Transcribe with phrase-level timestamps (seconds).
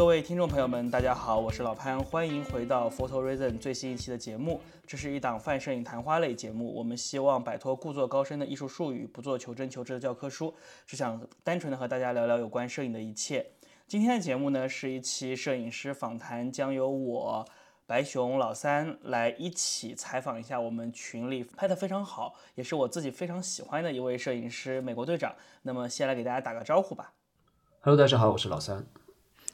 [0.00, 4.58] 各位听众朋友们，大家好，我是老潘，欢迎回到 Photo Reason 最新一期的节目。
[4.86, 10.54] 这是一档泛摄影谈话类节目，我们希望摆脱故作高深的艺术术语，不做求真求知的教科书，
[10.86, 13.44] 只想单纯的和大家聊聊有关摄影的一切。
[13.86, 17.44] 今天的节目呢，是一期摄影师访谈，将由我
[17.84, 25.34] 白熊老三来一起采访一下我们群里拍的非常好，也是我自己非常喜欢的一位摄影师美国队长。
[25.60, 27.12] 那么先来给大家打个招呼吧。
[27.82, 28.86] Hello，大家好，我是老三。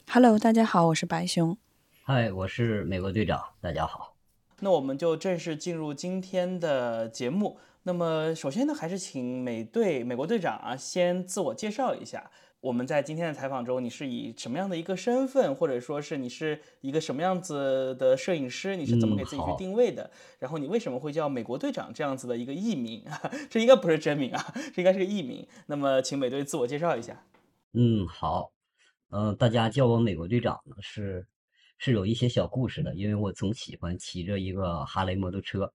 [0.08, 1.58] Hello，大家好，我是白熊。
[2.04, 4.14] 嗨，我是美国队长，大家好。
[4.60, 7.58] 那我们就正式进入今天的节目。
[7.82, 12.30] 那么首先呢，还是请美队美国队长啊，先自我介绍一下。
[12.60, 18.76] 我们在今天的采访中，你是以什么样的一个身份，或者说是你是一个什么样子的摄影师？
[18.76, 20.04] 你是怎么给自己去定位的？
[20.04, 23.04] 嗯、然后你为什么会叫美国队长这样子的一个艺名？
[23.50, 25.46] 这应该不是真名啊， 这应该是个艺名。
[25.66, 27.24] 那么，请美队自我介绍一下。
[27.72, 28.52] 嗯，好。
[29.10, 31.26] 嗯、呃，大家叫我美国队长呢，是
[31.78, 35.72] 是有一些小故事的，因为我总喜欢骑着一个哈雷摩托车，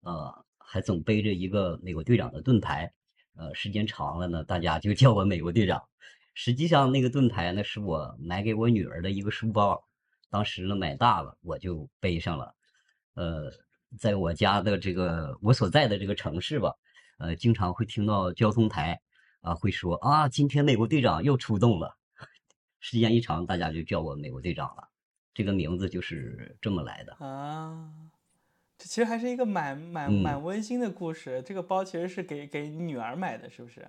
[0.00, 2.90] 呃，还总背着一个美国队长的盾牌，
[3.36, 5.82] 呃，时间长了呢，大家就叫我美国队长。
[6.32, 9.84] 实际上，那个盾牌呢，是我买给我女儿的一个书包，
[10.30, 12.54] 当时呢买大了，我就背上了。
[13.14, 13.52] 呃，
[13.98, 16.72] 在我家的这个我所在的这个城市吧，
[17.18, 19.00] 呃，经常会听到交通台
[19.42, 21.96] 啊会说啊，今天美国队长又出动了。
[22.80, 24.88] 时间一长，大家就叫我美国队长了，
[25.32, 27.92] 这个名字就是这么来的啊。
[28.76, 31.40] 这其实还是一个蛮蛮蛮温馨的故事。
[31.40, 33.86] 嗯、这个包其实是给给女儿买的，是不是？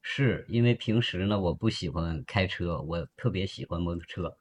[0.00, 4.38] 是因为平时呢，我不喜欢开车，我特别喜欢摩托车。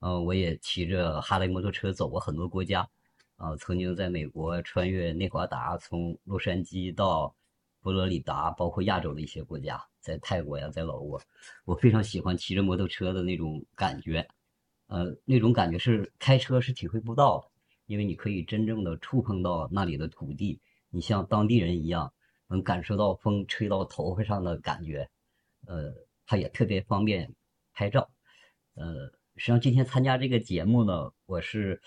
[0.00, 2.80] 嗯、呃，我也骑着哈雷摩托车走过很多国家。
[3.36, 7.36] 啊、呃，曾经在美国穿越内华达，从洛杉矶到
[7.86, 9.80] 佛罗里达，包括亚洲的一些国家。
[10.00, 11.22] 在泰国呀，在老挝，
[11.64, 14.26] 我非常喜欢骑着摩托车的那种感觉，
[14.88, 17.46] 呃，那种感觉是开车是体会不到的，
[17.86, 20.60] 因为你可以真正的触碰到那里的土地，
[20.90, 22.12] 你像当地人一样，
[22.48, 25.08] 能感受到风吹到头发上的感觉，
[25.68, 25.94] 呃，
[26.26, 27.32] 它也特别方便
[27.72, 28.10] 拍照，
[28.74, 31.80] 呃，实际上今天参加这个节目呢，我是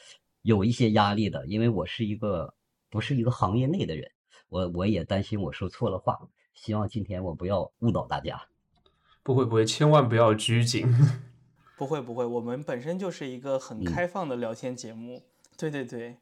[0.44, 2.54] 有一些压力的，因为我是一个
[2.90, 4.10] 不是一个行业内的人，
[4.50, 6.20] 我我也担心我说错了话。
[6.54, 8.42] 希望今天我不要误导大家。
[9.24, 10.88] 不会不会，千万不要拘谨。
[11.78, 15.18] 不会不会，我们本身就是一个很开放的聊天节目。
[15.18, 15.24] 嗯、
[15.58, 16.18] 对对对，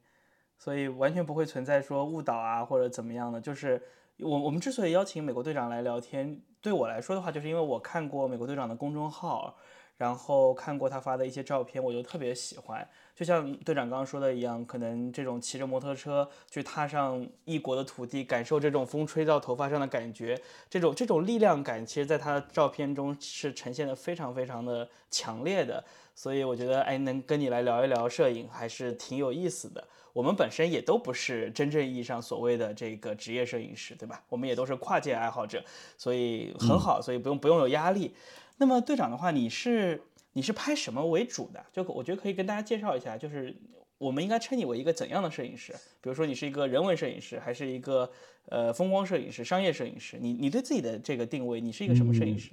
[0.58, 3.42] 所以完全不会存在说误导啊或者怎么样的。
[3.42, 3.82] 就是
[4.20, 9.56] 我我们之所以邀请美国队长来聊天，对我来说的话，就是因为我看过美国队长的公众号，
[9.98, 12.88] 然后看过他发的一些照片，我就特别喜欢。
[13.16, 25.84] 就像队长刚刚说的一样，可能这种骑着摩托车去踏上异国的土地，感受这种风吹到头发上的感觉，这种这种力量感，其实在他的照片中是呈现的非常非常的强烈的。
[26.14, 29.84] 所以我觉得，哎，能跟你来聊一聊摄影，还是挺有意思的。
[30.14, 34.24] 我们本身也都不是真正意义上所谓的这个职业摄影师，对吧？
[34.30, 35.64] 我们也都是跨界爱好者，
[35.96, 38.16] 所以很好，所以不用不用有压力。
[38.58, 40.04] 那么队长的话，你是？
[40.34, 41.66] 你是拍什么为主的？
[41.72, 43.60] 就我觉得可以跟大家介绍一下，就是
[43.98, 45.74] 我们应该称你为一个怎样的摄影师？
[46.00, 48.12] 比如说你是一个人文摄影师，还是一个
[48.46, 50.20] 呃风光摄影师、商业摄影师？
[50.22, 52.52] 你你对自己的这个定位，你是一个什么摄影师？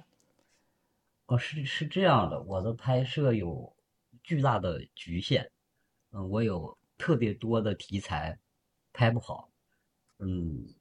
[1.27, 3.71] 哦，是是这样的，我的拍摄有
[4.23, 5.51] 巨大的局限，
[6.09, 8.39] 嗯，我有特别多的题材
[8.93, 9.51] 拍不好，
[10.17, 10.73] 嗯，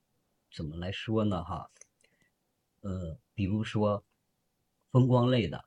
[0.51, 1.45] 怎么来说呢？
[1.45, 1.71] 哈，
[2.81, 4.03] 呃，比如说
[4.95, 5.65] 风光类的。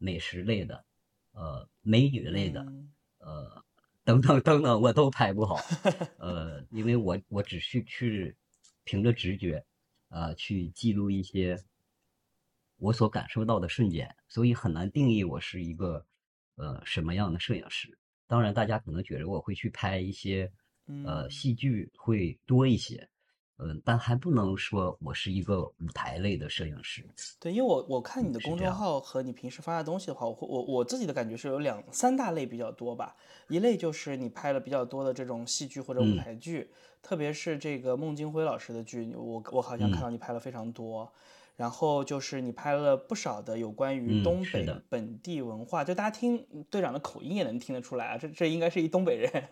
[0.00, 0.84] 美食类的，
[1.32, 2.64] 呃，美女类的，
[3.18, 3.64] 呃，
[4.04, 5.56] 等等等等，我都拍不好，
[6.18, 8.36] 呃，因为我我只是去
[8.84, 9.66] 凭着直觉，
[10.08, 11.60] 呃，去记录一些
[12.76, 16.06] 我所感受到的瞬间，所以很难定义我是一个
[16.54, 17.98] 呃什么样的摄影师。
[18.28, 20.52] 当然，大家可能觉得我会去拍一些
[21.04, 23.08] 呃戏剧会多一些。
[23.60, 27.04] 嗯，但还不能说我是一个舞台类的摄影师。
[27.40, 33.16] 对，因为我我看你的公众号和你平时发的东西的话，我我我自己的感觉是有两三大类比较多吧。
[33.48, 41.02] 一类就是你拍了比较多的这种戏剧或者舞台剧，嗯、特别是这个孟京辉老师的剧，我我好像看到你拍了非常多。
[41.02, 41.10] 嗯、
[41.56, 49.48] 然后就是你拍了不少的有关于东北嗯、本地文化，就大家听队长的口音也能听得出来啊，这这应该是一东北人。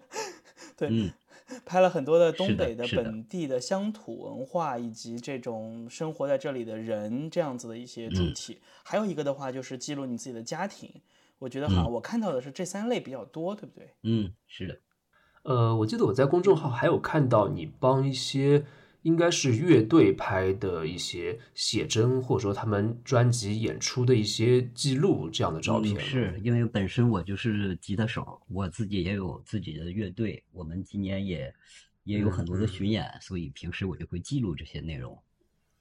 [0.76, 1.10] 对。
[1.48, 8.54] 嗯拍了很多的东北的本地的乡土文化，以及这种生活在这里的人这样子的一些主题。
[8.54, 10.92] 嗯、还有一个的话，就是记录你自己的家庭。
[11.38, 13.88] 我觉得好像我看到的是这三类比较多，对不对？
[14.02, 14.78] 嗯，是的。
[15.44, 18.66] 呃，我记得我在公众号还有看到你帮一些
[19.08, 25.96] 应该是乐队拍的一些写真，或者说他们专辑演出的一些记录这样的照片。
[25.96, 26.00] 嗯。
[26.00, 31.54] 是因为本身我就是吉他手，我自己也有自己的乐队，我们今年也
[32.04, 35.18] 也有很多的巡演，所以平时我就会记录这些内容。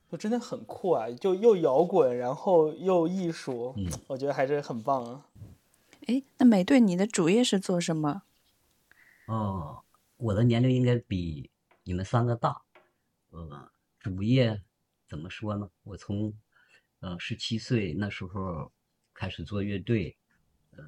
[0.09, 1.12] 就真的很酷啊！
[1.12, 5.25] 就又摇滚，然后又艺术，嗯，我觉得还是很棒啊。
[6.06, 8.21] 哎，那美队，你的主业是做什么？
[9.27, 9.83] 哦，
[10.15, 11.50] 我的年龄应该比
[11.83, 12.62] 你们三个大。
[13.38, 14.60] 呃，主业
[15.07, 15.69] 怎么说呢？
[15.84, 16.34] 我从
[17.01, 18.72] 呃十七岁那时候
[19.13, 20.18] 开始做乐队，
[20.72, 20.84] 呃，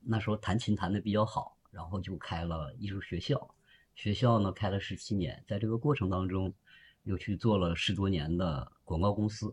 [0.00, 3.52] 那时候弹琴弹的比较好，然后就开了艺术学校。
[3.96, 6.54] 学校呢开了十七年，在这个过程当中，
[7.02, 9.52] 又去做了十多年的广告公司。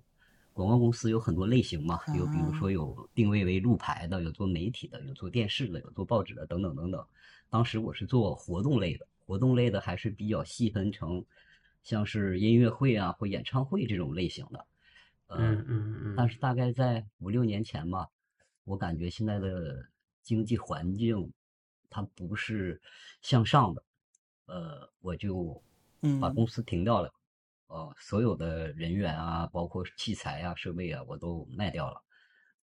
[0.53, 7.03] 广告公司有很多类型嘛，有比如说有定位为路牌的，有做媒体的，有做电视的，有做报纸的，等等等等。
[7.49, 11.25] 当时我是做活动类的，活动类的还是比较细分成，
[11.83, 14.67] 像是音乐会啊或演唱会这种类型的。
[15.27, 16.15] 嗯嗯嗯。
[16.17, 18.07] 但是大概在五六年前吧，
[18.63, 19.87] 我感觉现在的
[20.23, 21.31] 经济环境
[21.89, 22.81] 它不是
[23.21, 23.83] 向上的，
[24.45, 25.63] 呃，我就
[26.21, 27.13] 把公司停掉了。
[27.67, 32.03] 呃，所有的人员啊，包括器材啊、设备啊，我都卖掉了。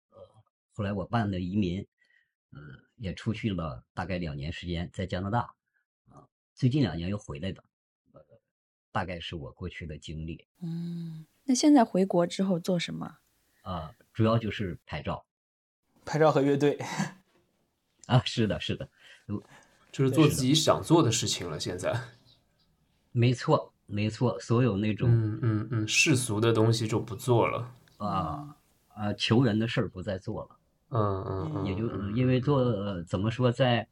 [0.10, 0.18] 呃，
[0.74, 1.86] 后来我办的移民，
[2.52, 2.60] 呃，
[2.96, 5.42] 也出去了大概两年时间，在加拿大。
[6.10, 6.26] 啊，
[6.56, 7.64] 最近两年又回来的。
[8.95, 10.45] 呃，大概是我过去的经历。
[10.62, 13.18] 嗯，那现在回国之后做什么？
[13.63, 15.25] 啊，主要就是拍照，
[16.06, 16.80] 拍照和乐队。
[18.07, 18.88] 啊，是的，是的，
[19.92, 21.59] 就是做自己想做的事情了。
[21.59, 22.00] 现在，
[23.12, 23.74] 没错。
[23.88, 28.57] 没错，所有那种嗯嗯嗯世俗的东西就不做了啊
[28.88, 30.57] 啊，求人的事儿不再做了。
[30.89, 31.88] 嗯嗯嗯，也就
[32.18, 33.88] 因为做怎么说，在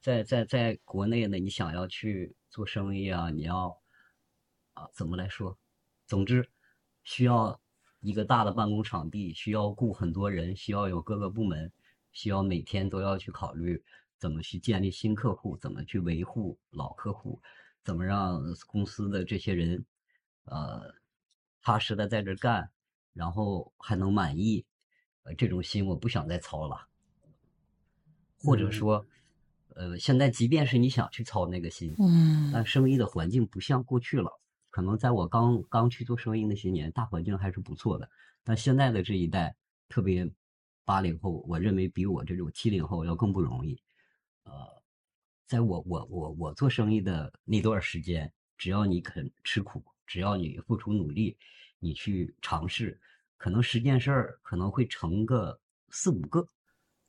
[0.00, 3.78] 在在在国内呢，你想要去做生意啊，你要
[4.76, 5.58] 啊怎么来说？
[6.06, 6.48] 总之，
[7.02, 7.58] 需要
[8.00, 11.72] 一个大的办公场地，需要雇很多人，需要有各个部门，
[12.12, 13.82] 需要每天都要去考虑
[14.18, 17.40] 怎么去建立新客户，怎么去维护老客户。
[17.82, 19.84] 怎么让公司的这些人，
[20.44, 20.92] 呃，
[21.62, 22.68] 踏实的在这干，
[23.12, 24.66] 然后还能满意，
[25.22, 26.88] 呃，这种心我不想再操了。
[28.38, 29.06] 或者说，
[29.76, 34.40] 呃，现在即便是你想去操那个心，嗯，但生意的环境不像过去了。
[34.76, 38.10] 可能在我刚刚去做生意那些年，大环境还是不错的。
[38.44, 39.56] 但现在的这一代，
[39.88, 40.30] 特别
[40.84, 43.80] 八零后，我认为比我这种七零后要更不容易，
[44.42, 44.52] 呃。
[45.46, 51.38] 在我我我我做生意的那段时间，只要你肯吃苦，只要你付出努力，
[51.78, 53.00] 你去尝试，
[53.38, 55.58] 可能十件事儿可能会成个
[55.88, 56.46] 四五个，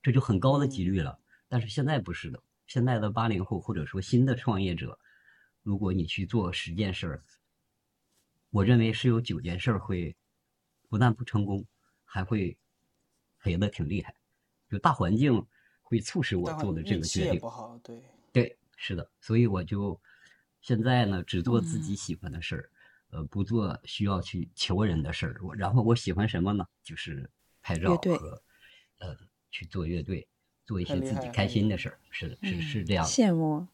[0.02, 1.20] 这就很高的几率了。
[1.50, 4.98] 但是现在不是的，现在的八零后或者说新的创业者，
[5.64, 7.24] 如果你去做十件事儿，
[8.50, 10.16] 我认为是有九件事儿会
[10.90, 11.66] 不但不成功，
[12.06, 12.58] 还会
[13.40, 14.16] 赔的挺厉害。
[14.70, 15.46] 就大环境
[15.82, 17.40] 会促使我做的这个决定。
[17.40, 18.02] 不好，对。
[18.32, 20.00] 对，是的，所以我就
[20.62, 22.70] 现在呢，只做自己喜欢的事儿，
[23.10, 25.40] 呃，不做需要去求人的事儿。
[25.42, 26.66] 我然后我喜欢什么呢？
[26.84, 27.30] 就是
[27.62, 28.42] 拍照和
[29.00, 29.18] 呃
[29.50, 30.28] 去做乐队，
[30.66, 32.00] 做一些自己开心的事儿。
[32.12, 33.06] 是的，是是这样。
[33.06, 33.68] 羡慕。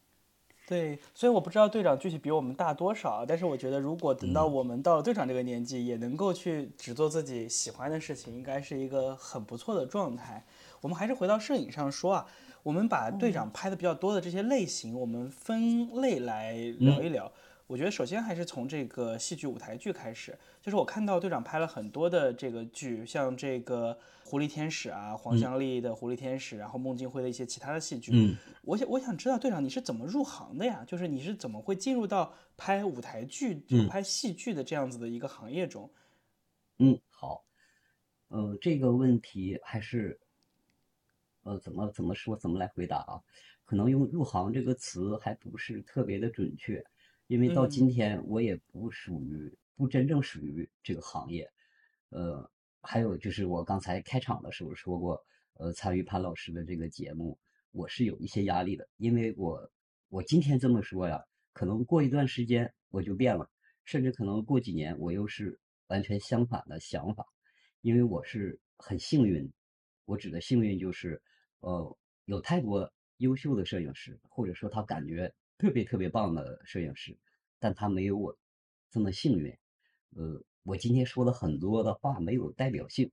[0.66, 10.44] 对，所以我不知道队长具体比我们大多少，但是我觉得如果等到我们到了队长这个年纪，也能够去只做自己喜欢的事情，应该是一个很不错的状态。
[10.80, 12.26] 我们还是回到摄影上说啊。
[12.64, 17.30] 我们把队长拍的比较多的这些类型，我们分类来聊一聊。
[17.66, 23.94] 我觉得首先还是从这个戏剧舞台剧开始，就是我看到队长拍了很多的这个剧，像这个
[24.28, 28.12] 《狐狸天使》啊，黄湘丽的《狐狸天使》，然后孟京辉的一些其他的戏剧。
[28.14, 30.84] 嗯，我想我想知道队长你是怎么入行的呀？
[30.86, 35.90] 就是你是怎么会进入到拍舞台剧、拍戏剧的这样子的一个行业中？
[36.78, 37.44] 嗯，好，
[38.28, 40.18] 呃，这个问题还是。
[41.44, 43.20] 呃，怎么怎么说，怎么来回答啊？
[43.66, 46.82] 可能用“入行”这个词还不是特别的准确，
[47.26, 51.50] 因为到今天我也不属于，不真正属于这个行业。
[52.10, 52.50] 呃，
[52.80, 57.38] 还有就是我刚才开场的时候说过，呃，参与潘老师的这个节目，
[57.72, 59.70] 我是有一些压力的，因为我
[60.08, 63.50] 我今天这么说呀，可能过一段时间我就变了，
[63.84, 67.26] 甚至可能过几年我又是完全相反的想法，
[67.80, 69.52] 因为我是很幸运，
[70.04, 71.22] 我指的幸运就是。
[71.60, 77.16] 呃，有太多优秀的摄影师，或者说他感觉特别特别棒的摄影师，
[77.58, 78.36] 但他没有我
[78.90, 79.56] 这么幸运。
[80.16, 83.10] 呃，我今天说的很多的话没有代表性。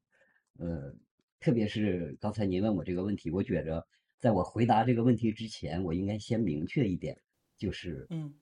[0.57, 0.93] 呃，
[1.39, 3.87] 特别是刚才您问我这个问题，我觉着
[4.19, 7.19] 在我回答这个问题之前，我应该先明确一点，
[7.57, 8.33] 就是，嗯，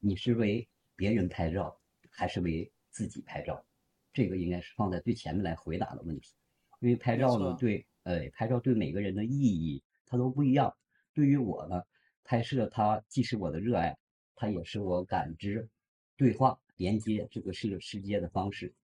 [0.00, 1.80] 你是为别人拍照，
[2.10, 3.64] 还是为自己拍照？
[4.12, 6.34] 这个应该是放在最前面来回答的问题。
[6.80, 10.74] 因为拍照呢，对，呃，拍照对每个人的意义它都不一样。
[11.14, 11.82] 对于我呢，
[12.24, 13.96] 拍摄它既是我的热爱，
[14.34, 15.68] 它也是我感知、
[16.16, 18.74] 对话、连接这个世世界的方式。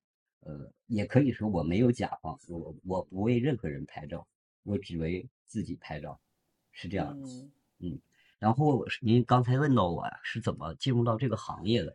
[0.41, 4.27] 呃，也可以说我没有甲方，我我不为任何人拍照，
[4.63, 6.21] 我只为自己拍照，
[6.71, 7.29] 是这样的。
[7.81, 7.99] 嗯，
[8.39, 11.95] 然后您刚才问到我呀，是怎么进入到这个行业的？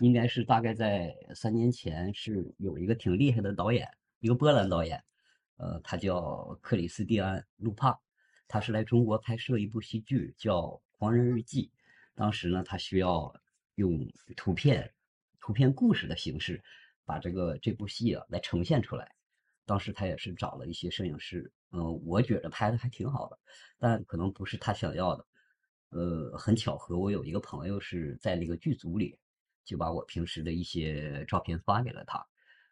[0.00, 5.02] 应该是大概在三年前，是有一个挺厉害的导演，一个波兰导演，
[5.56, 7.96] 呃，他叫克里斯蒂安·路帕，
[8.48, 10.62] 他是来中国拍摄一部戏剧叫
[10.98, 11.70] 《狂人日记》，
[12.14, 13.34] 当时呢，他需要
[13.74, 14.92] 用图片、
[15.40, 16.62] 图片故事的形式。
[17.06, 19.14] 把这个这部戏啊来呈现出来，
[19.66, 23.38] 当时他也是找了一些摄影师，嗯，我觉得拍的还挺好的，
[23.78, 25.26] 但可能不是他想要的，
[25.90, 29.18] 呃，很巧合，我有一个朋友是在那个剧组里，
[29.66, 32.26] 就把我平时的一些照片发给了他，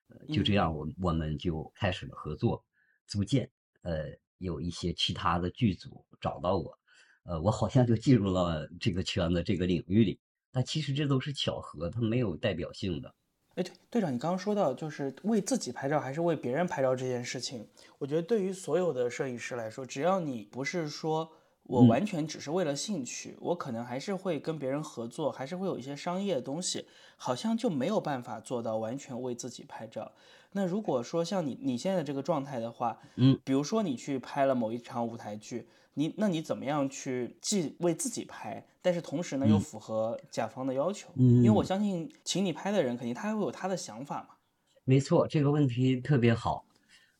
[0.08, 2.64] 呃，就这样，我我们就开始了合作，
[3.06, 3.50] 逐渐，
[3.82, 6.78] 呃，有一些其他的剧组找到我，
[7.24, 10.18] 呃，我好像就进入了这个圈子这个领域里，
[10.50, 13.14] 但其实这都是巧合，它没有代表性的。
[13.54, 21.30] 哎，对，队长，你刚刚说到就是为自己拍照还是为别人拍照这件事情，我觉得对于所有的摄影师来说，只要你不是说
[21.62, 26.86] 我完全只是为了兴趣，我可能还是会跟别人合作，还是会有一些商业的东西，
[27.16, 30.10] 好像就没有办法做到完全为自己拍照。
[30.52, 35.68] 那如果说像你你现在这个状态的话，嗯，比如说你去拍了某一场舞台剧。
[35.94, 41.10] 你那你怎么样去既为自己拍，但是同时呢又符合甲方的要求？
[41.16, 44.36] 嗯，因为我相信请你拍的人肯定他会有他的想法嘛。
[44.84, 46.64] 没错，这个问题特别好。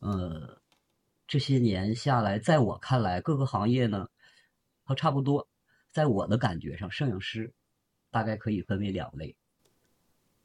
[0.00, 0.60] 呃，
[1.28, 4.08] 这些年下来，在我看来，各个行业呢，
[4.84, 5.46] 它差不多。
[5.92, 7.52] 在我的感觉上，摄影师
[8.10, 9.36] 大概可以分为两类。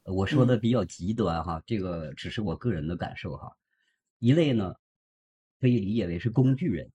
[0.04, 3.56] 我说的比较极端哈，这个只是我个人的感受哈。
[4.18, 4.74] 一类呢，
[5.60, 6.90] 可以理解为是工具人。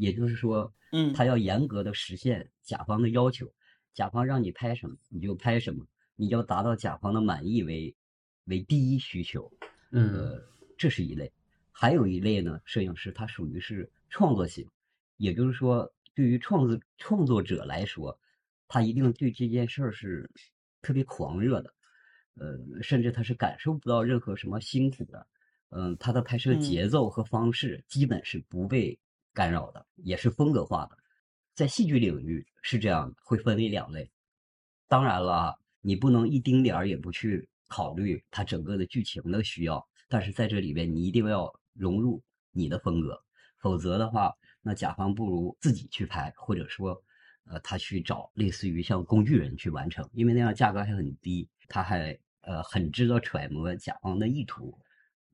[0.00, 3.52] 也就是说，嗯，他要严格的实现甲方的要求，
[3.92, 7.94] 甲方让你拍什么你就拍什么，你要达到甲方的满意为
[8.46, 9.52] 为第一需求，
[9.90, 10.42] 嗯，
[10.78, 11.30] 这是一类。
[11.70, 14.66] 还有一类呢，摄影师他属于是创作型，
[15.18, 18.18] 也就是说，对于创作创作者来说，
[18.68, 20.30] 他一定对这件事儿是
[20.80, 21.74] 特别狂热的，
[22.36, 25.26] 呃，甚至他是感受不到任何什么辛苦的，
[25.68, 28.98] 嗯，他的拍摄节奏和方式基本是不被。
[29.40, 30.98] 干扰的也是风格化的，
[31.54, 34.10] 在戏剧领域是这样的，会分为两类。
[34.86, 43.18] 当然了，你不能一丁点儿也不去考虑它整个的剧情的需要，但是在这里边你一定要融入你的风格，
[43.56, 44.30] 否则的话，
[44.60, 47.02] 那甲方不如自己去拍，或者说，
[47.46, 54.78] 呃，他去找类似于像工具人去完成，因为那样价格还很低，他还呃很知道揣摩甲方的意图，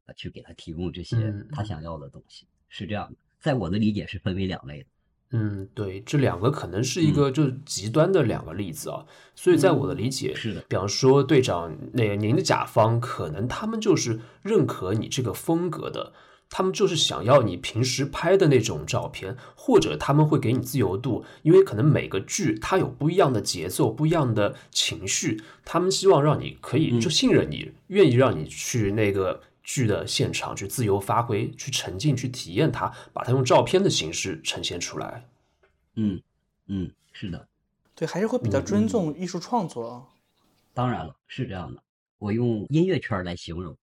[0.04, 3.18] 呃，去给他提供这些他想要的东西，是这样的。
[3.46, 4.86] 在我的理解是分为两类的，
[5.30, 16.12] 嗯，对，这两个可能是一个就是极端的两个例子啊，所以在我的理解是的，比方说队长，那您的甲方可能他们就是认可你这个风格的，
[16.50, 29.40] 他们就是想要你平时拍的那种照片，或者他们会给你自由度，因为可能每个剧它有不一样的节奏、不一样的情绪，他们希望让你可以就信任你，愿意让你去那个。
[29.66, 35.28] 剧的现场去自由发挥，去沉浸，去体验它，把它用照片的形式呈现出来。
[35.96, 36.23] 嗯
[36.68, 37.49] 嗯，是的，
[37.96, 40.06] 对，还是会比较尊重艺术创作。
[40.73, 41.82] 当然了，是这样的。
[42.18, 43.76] 我用音乐圈来形容，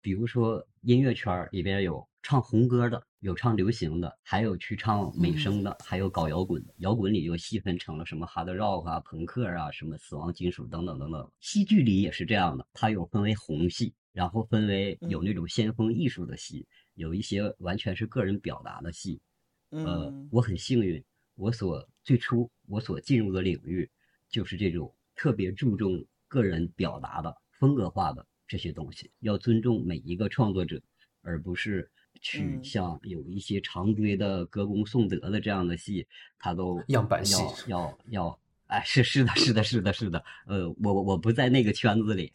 [0.00, 6.74] 比如说音乐圈里边有唱红歌的，有唱流行的，还有去唱美声的，还有搞摇滚的。
[6.78, 11.30] 摇滚里又细分成了什么 hard rock 啊、朋克啊、什么死亡金属等等等等。
[11.38, 13.94] 戏剧里也是这样的，它有分为红戏。
[14.16, 19.20] 然后分为有那种先锋艺术的戏，有一些完全是个人表达的戏。
[19.68, 21.04] 呃，我很幸运，
[21.34, 23.86] 我所最初我所进入的领域
[24.30, 30.80] 就是这种特别注重个人表达的风格化的这些东西，要尊重每一个创作者，
[31.20, 31.86] 而不是
[32.22, 36.06] 去像有一些常规的歌功颂德的这样的戏，
[36.38, 37.34] 他都样板戏
[37.66, 40.24] 要要要，哎，是是的，是的，是的，是的。
[40.46, 42.32] 呃，我我不在那个圈子里，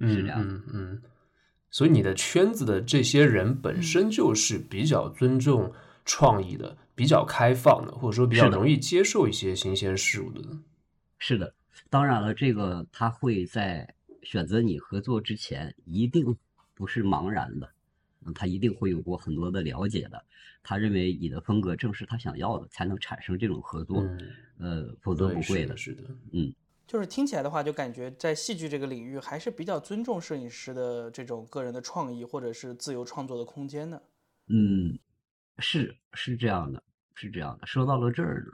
[0.00, 1.02] 是这样，嗯嗯。
[1.70, 5.72] 所以你的圈子的这些人本身就是比较尊重
[6.04, 10.42] 创意的，比较开放的，或者说比较容易接受一些新鲜事物的。
[11.18, 11.54] 是的，
[11.90, 16.36] 当然了，这个他会在选择你合作之前，一定
[16.74, 17.70] 不是茫然的，
[18.34, 20.24] 他一定会有过很多的了解的。
[20.62, 24.04] 他认为你的风格正是他想要的，才能产生这种合作。
[24.58, 25.76] 呃，否则不会的。
[25.76, 26.52] 是的，嗯。
[26.88, 34.02] 就是听起来的话，就感觉在戏剧这个领域还是比较尊重摄影师的这种个人的创意或者是自由创作的空间的。
[34.46, 34.98] 嗯，
[35.58, 36.82] 是是这样的，
[37.14, 37.66] 是这样的。
[37.66, 38.52] 说到了这儿呢，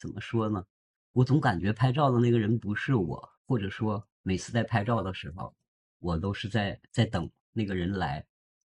[0.00, 0.64] 怎么说呢？
[1.12, 5.54] 我总感觉拍照的那个人不是我，或者说每次在拍照的时候，
[5.98, 8.24] 我都是在在等那个人来。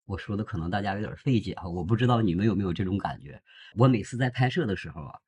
[0.05, 3.41] 我说的可能大家有点费解啊，我不知道你们有没有这种感觉。
[3.77, 5.21] 我每次在拍摄的时候啊，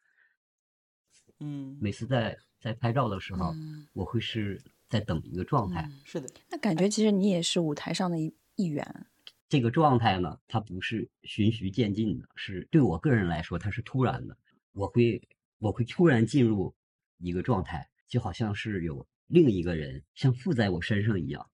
[1.38, 5.88] 嗯，每次在在拍照的时候，嗯我会是在等一个状态。
[6.04, 9.06] 是的，那感觉其实你也是舞台上的一一员。
[9.48, 14.36] 这个状态呢，它不是循序渐进的，是对我个人来说，它是突然的。
[14.72, 15.22] 我会
[15.58, 16.74] 我会突然进入
[17.18, 21.48] 一个状态，就好像是有另一个人像附在我身上一样。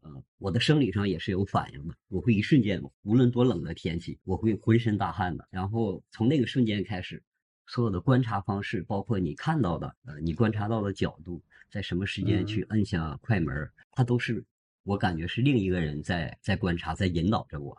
[0.00, 5.46] 呃，我的生理上也是有反应的，我会一瞬间，无论多冷的天气，我会浑身大汗的。
[5.50, 7.22] 然后从那个瞬间开始，
[7.66, 14.44] 所有的观察方式，包括你看到的，呃，你观察到的角度，在什么时间去摁下快门儿，它都是
[14.84, 17.76] 我感觉是另一个人在在观察，在引导着我，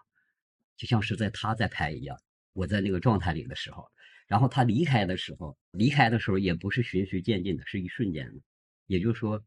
[0.75, 2.17] 就像是在他在拍一样。
[2.53, 3.87] 我在那个状态里的时候，
[4.25, 8.41] 然后他离开的时候，离开的时候也不是循序渐进的，是一瞬间的。
[8.87, 9.41] 也就是说，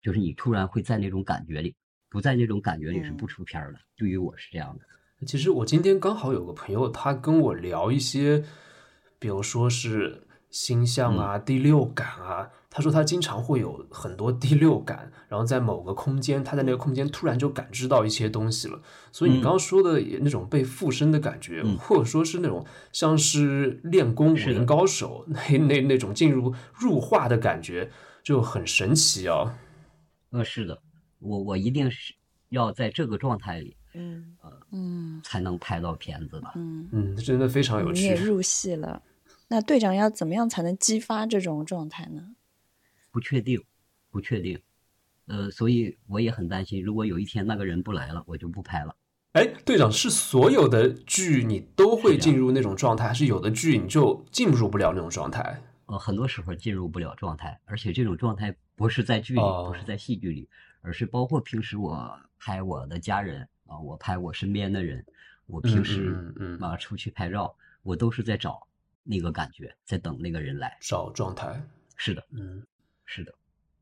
[0.00, 1.74] 就是你突然会在那种感觉里，
[2.08, 3.80] 不在那种感觉里是不出片儿的。
[3.96, 4.86] 对于我是这样的。
[5.26, 8.44] 其实我今天刚好有个朋友，他跟我聊一些，
[9.22, 12.50] 比如说是星象啊、第六感啊。
[12.74, 18.80] 他说他经常会有很多第六感，然后在某个空间，他在那个空间突然就感知到一些东西了。
[19.12, 27.90] 所以你刚刚说的那种被附身的感觉，嗯 或者说是那种像是练功武林高手那那那种进入入化的感觉，
[28.24, 29.54] 就很神奇啊。
[30.30, 30.80] 呃，是的，
[31.18, 32.14] 我我一定是
[32.48, 34.34] 要在这个状态里嗯，
[34.70, 36.50] 嗯才能拍到片子的。
[36.54, 38.00] 嗯，嗯，真的非常有趣。
[38.00, 39.02] 你也入戏了。
[39.52, 42.36] 那队长要怎么样才能激发这种状态呢？
[43.10, 43.62] 不确定，
[44.10, 44.58] 不确定。
[45.26, 48.96] 呃，所以我也很担心，如果有一天那个人不来了，我就不拍了。
[49.32, 55.62] 哎，队长，是所有的剧你都会进入那种状态，还是有的剧你就进入不了那种状态？
[55.84, 60.48] 呃，很多时候进入不了状态，而且这种状态不是在剧里，哦不是在戏剧里，
[60.80, 65.04] 而是包括平时我拍我的家人啊、我拍我身边的人，
[65.44, 68.66] 我平时嗯嗯嗯啊、出去拍照，我都是在找
[69.02, 70.76] 那个感觉，在等那个人来。
[70.80, 71.62] 找状态，
[71.96, 72.64] 是的，嗯，
[73.04, 73.34] 是的。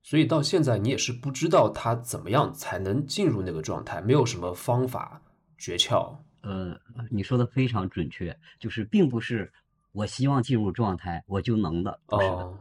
[0.02, 5.20] 所以到现在你也是不知道他怎么样才能进入那个状态，没有什么方法
[5.59, 6.16] 诀窍。
[6.42, 6.74] 呃，
[7.11, 9.52] 你说的非常准确，就是并不是
[9.92, 12.33] 我希望进入状态我就能的，不是的。
[12.33, 12.59] 哦，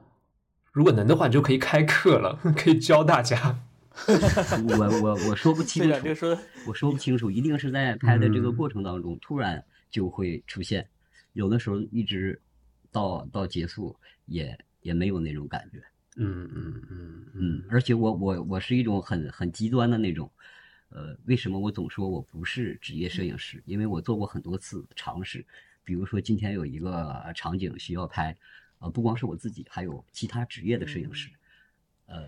[0.73, 3.57] 如果能的话，你就可以开课了， 可以教大家。
[4.05, 10.87] 我我我说不 清楚，说，我说不清楚，一定是在拍的这个嗯过程当中，突然就会出现，
[11.31, 12.41] 有的时候一直
[12.91, 15.83] 到到结束也也没有那种感觉。
[16.15, 20.29] 嗯嗯嗯嗯，而且我我我是一种很很极端的那种，
[20.89, 23.61] 呃，为什么我总说我不是职业摄影师？
[23.65, 25.45] 因为我做过很多次尝试，
[25.85, 28.35] 比如说今天有一个场景需要拍，
[28.79, 31.29] 呃，不光是我自己，还有其他职业的摄影师，
[32.07, 32.27] 呃，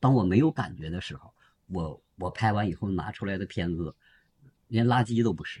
[0.00, 1.34] 当我没有感觉的时候，
[1.66, 3.94] 我我拍完以后拿出来的片子，
[4.68, 5.60] 连垃圾都不是，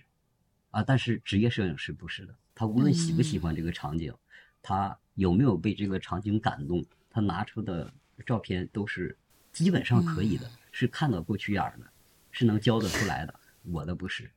[0.70, 4.14] 啊，但是职业摄影师不是的，他无论喜不喜欢这个场景，
[4.62, 7.92] 他有没有被这个场景感动，他拿出的
[8.26, 9.16] 照片都是
[9.52, 11.86] 基本上可以的，是看得过去眼儿的，
[12.30, 13.34] 是能教得出来的。
[13.62, 14.30] 我的不是，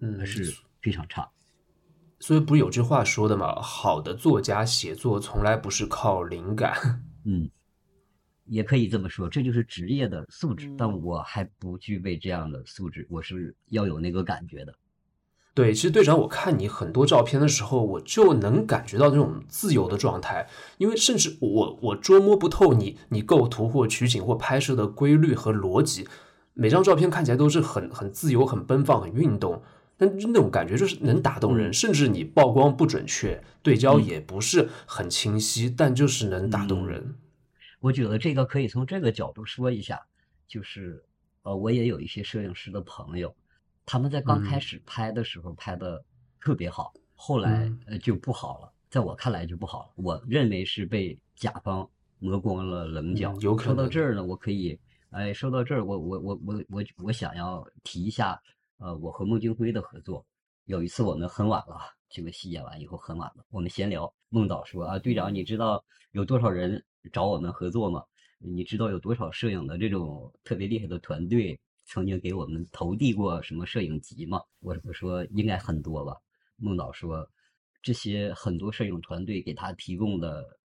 [0.00, 1.28] 嗯，是非常差。
[2.18, 3.60] 所以不是有句话说的吗？
[3.62, 7.02] 好的作家写作从来不是靠灵感。
[7.24, 7.50] 嗯，
[8.44, 10.66] 也可以这么说，这就是职业的素质。
[10.68, 14.74] 嗯但我还不具备这样的素质，我是要有那个感觉的。
[15.60, 26.08] 对，其实队长，我看你很多照片的时候，我就能感觉到这种自由的状态，因为甚至我我捉摸不透你你构图或取景或拍摄的规律和逻辑，
[26.54, 29.62] 每张照片看起来都是很很自由、很奔放、很运动，
[29.98, 31.72] 但那种感觉就是能打动人，嗯。
[31.74, 34.04] 甚至你曝光不准确，对焦嗯。
[34.06, 37.16] 也不是很清晰，但就是能打动人。
[37.80, 40.00] 我觉得这个可以从这个角度说一下，
[40.48, 41.04] 就是
[41.42, 43.34] 呃，我也有一些摄影师的朋友，
[43.86, 46.04] 他们在刚开嗯始拍的时候拍的
[46.40, 49.92] 特别好，后来嗯呃就不好了，在我看来就不好了。
[49.96, 51.88] 我认为是被甲方
[52.18, 53.32] 磨光了棱角。
[53.32, 54.78] 嗯有可说到这儿呢，我可以，
[55.10, 58.40] 哎，说到这儿，我我我我我我想要提一下，
[58.78, 60.24] 呃，我和孟京辉的合作。
[60.66, 68.04] 有一次我们很晚了，这个戏演完以后很晚了，我们闲聊，孟导说啊，队长，你知道有多少人找我们合作吗？
[68.38, 71.58] 你知道有多少摄影的这种特别厉害的团队
[71.92, 74.40] 曾经给我们投递过什么摄影集吗？
[74.60, 76.16] 我我说应该很多吧。
[76.56, 77.28] 孟导说，
[77.82, 80.56] 这些很多摄影团队给他提供的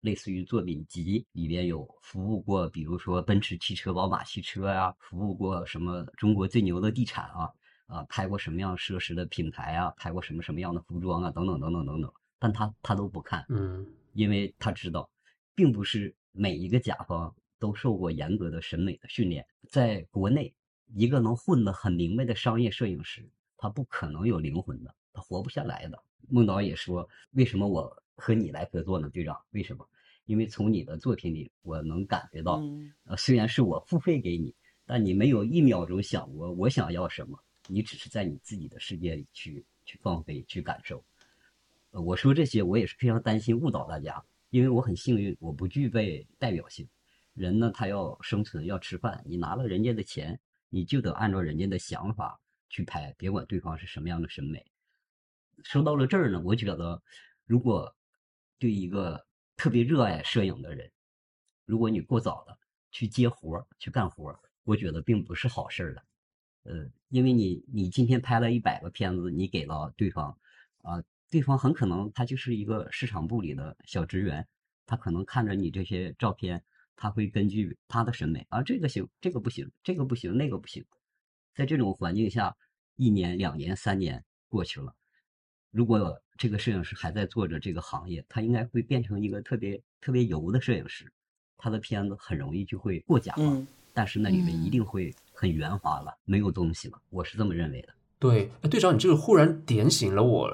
[0.00, 7.50] 类似于作品集，里边有服务过，比如说奔驰汽车、宝马汽车啊，服务过什么中国最牛的地产啊，
[7.86, 15.10] 啊，拍过什么样奢侈的品牌啊，拍过什么什么样的服装啊，等等等等等等，但他他都不看，嗯因为他知道，
[15.56, 19.44] 并不是每一个甲方都受过严格的审美的训练。
[19.68, 20.52] 在国内，
[20.94, 26.02] 一个能混得很明白的商业摄影师，他不可能有灵魂的，他活不下来的。
[26.28, 29.36] 孟导也说，为什么我和你来合作呢，队长？
[29.50, 29.86] 为什么？
[30.26, 34.54] 因为从你的作品里，我能感觉到，嗯呃，虽然是我付费给你，
[34.86, 41.02] 但你没有一秒钟想过我想要什么，你只是在你自己的世界里去去放飞、去感受。
[41.90, 46.88] 呃，我说这些，我也是非常担心误导大家，因为我很幸运，我不具备代表性。
[47.34, 50.38] 人呢，他要生存，要吃饭，你拿了人家的钱，
[50.70, 54.64] 你就得按照人家的想法去拍，别管对方是什么样的审美。
[55.62, 57.02] 说到了这儿呢，我觉得，
[57.44, 57.94] 如果
[58.58, 60.90] 对一个特别热爱摄影的人，
[61.66, 62.58] 如果你过早的
[62.90, 66.02] 去接活儿、去干活儿，我觉得并不是好事儿的。
[66.62, 70.38] 呃，因为你你今天拍了一百个片子，你给到对方，
[70.82, 74.46] 啊、对方很可能他就是一个市场部里的小职员，
[74.86, 76.62] 他可能看着你这些照片，
[76.96, 80.84] 他会根据他的审美啊，这个行，这个不行，这个不行，那个不行。
[81.54, 82.56] 在这种环境下，
[82.96, 84.94] 一年、两年、三年过去了，
[85.70, 91.12] 如果这个摄影师还在做着这个行业，他应该会变成一个特别特别油的摄影师，
[91.56, 97.88] 他的片子很容易就会过奖了，嗯但是那里面嗯一定会很圆滑了，没有东西了，我是这么认为的。
[98.20, 100.46] 对，哎，队长，你这个忽然点醒了我。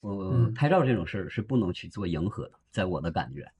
[0.00, 3.50] 呃，嗯拍照这种事儿是不能去做迎合的，在我的感觉，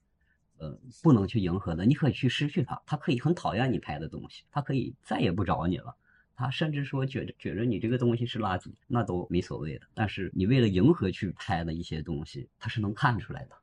[0.61, 1.85] 呃，不能去迎合的。
[1.87, 5.97] 你可以去失去他，他可以很讨厌你拍的东西，他可以再也不找你了，
[6.37, 9.87] 他甚至说觉着觉着你这个东西是垃圾，那都没所谓的。
[9.95, 13.57] 但是你为了迎合去拍的一些东西，他是能看出来的。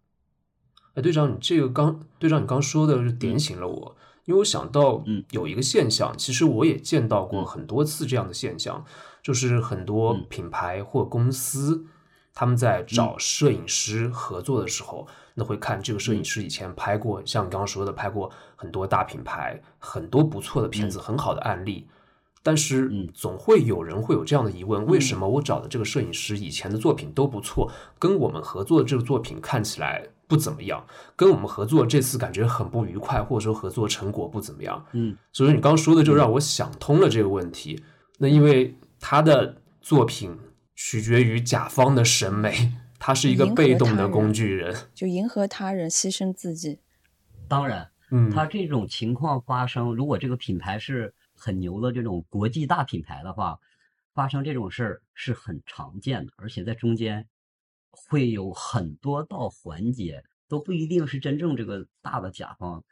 [0.96, 8.84] 哎，队长，你这个刚，队长你刚说的是点醒了我，因为我想到嗯有一个现象，其实我也见到过嗯很多次这样的现象，
[9.22, 11.86] 就是很多嗯品牌或公司，
[12.34, 15.08] 他们在找摄影师合作的时候，
[15.40, 21.88] 那会看这个摄影师以前拍过，像你刚刚说的，拍过很多大品牌，很多不错的片子，很好的案例。
[22.42, 30.84] 但是嗯总会有人会有这样的疑问：为什么我找的这个摄影师以前的作品都不错，跟我们合作的这个作品看起来不怎么样，
[31.16, 34.84] 跟我们合作这次感觉很不愉快，或者说合作成果不怎么样？
[34.94, 37.84] 嗯所以说你刚刚说的就让我想通了这个问题。
[38.18, 40.36] 那因为他的作品
[40.74, 44.76] 取决于甲方的审美，他是一个被动的工具人。
[44.94, 46.80] 就迎合他人，牺牲自己。
[47.48, 53.60] 当然，嗯，他这种情况发生，如果这个品牌是很牛的这种国际大品牌的话，
[54.14, 57.28] 发生这种事儿是很常见的，而且在中间
[57.92, 62.84] 会有很多道环节，都不一定是真正这个大的甲方，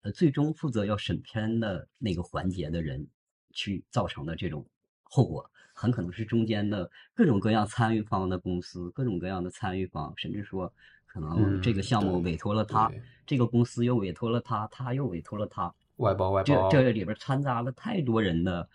[0.00, 3.06] 呃，最终负责要审片的那个环节的人
[3.52, 4.66] 去造成的这种
[5.02, 10.72] 后果，很可能是中间的各种各样参与方的公司，各种各样的参与方，甚至说
[11.06, 12.88] 可能这个嗯项目委托了他。
[12.88, 18.68] 对这个公司又委托了他，他又委托了他，外包外包，这这里边掺杂了太多人的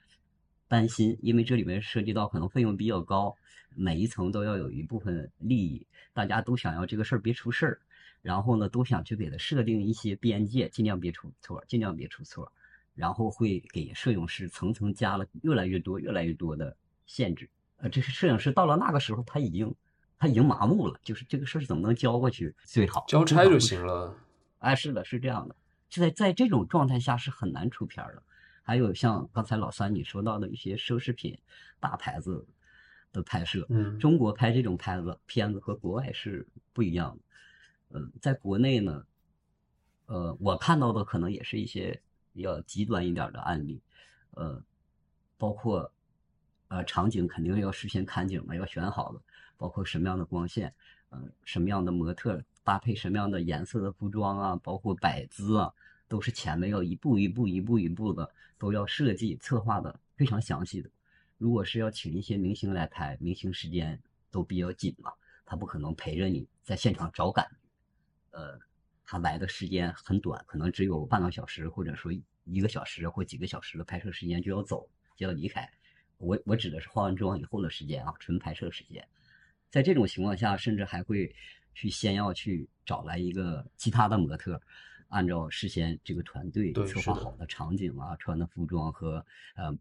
[0.68, 3.36] 担心，因为这里面涉及到可能费用比较高，
[3.76, 7.80] 每一层都要有一部分利益，大家都想要这个事儿别出事儿，
[8.24, 12.52] 然后呢都想去给它设定一些边界，尽量别出错，尽量别出错，
[12.96, 16.76] 然后会给摄影师层层加了越来越多、越来越多的
[17.10, 17.50] 限制。
[17.78, 19.74] 呃，这是摄影师到了那个时候，他已经
[20.20, 24.16] 他已经麻木了，就是这个事儿怎么能交过去最好，交差就行了。
[24.60, 25.56] 哎，是的，是这样的，
[25.90, 28.22] 就在在这种状态下是很难出片儿的。
[28.62, 31.36] 还有像刚才老三你说到的一些奢侈品
[31.80, 32.46] 大牌子
[33.12, 37.98] 的拍摄，嗯，中国拍这种拍子片子和国外是不一样的。
[37.98, 39.04] 嗯，在国内呢，
[40.06, 42.00] 呃，我看到的可能也是一些
[42.34, 43.82] 比较极端一点的案例，
[44.32, 44.62] 呃，
[45.38, 45.92] 包括
[46.70, 49.22] 呃场景肯定要事先看景嘛，要选好了，
[49.58, 50.74] 包括什么样的光线，
[51.10, 55.74] 呃，什么样的模特搭配什么样的颜色的服装啊，包括摆姿啊，
[56.08, 60.90] 都是前面要一步一步、一步一步的都要设计策划的非常详细的。
[61.38, 64.00] 如果是要请一些明星来拍，明星时间
[64.32, 65.12] 都比较紧嘛，
[65.46, 68.60] 他不可能陪着你在现场找感觉，呃，
[69.06, 72.12] 他来的时间很短，可能只有半个小时，或者说
[72.44, 75.68] 一个小时或几个小时的拍摄时间就要走，就要离开。
[76.20, 79.06] 我我指的是化完妆以后的时间啊，纯拍摄时间。
[79.70, 81.36] 在这种情况下，甚至还会
[81.74, 84.62] 去先要去找来一个其他的模特，
[85.08, 89.76] 按照事先这个团队策划好的场景啊、穿的服装和呃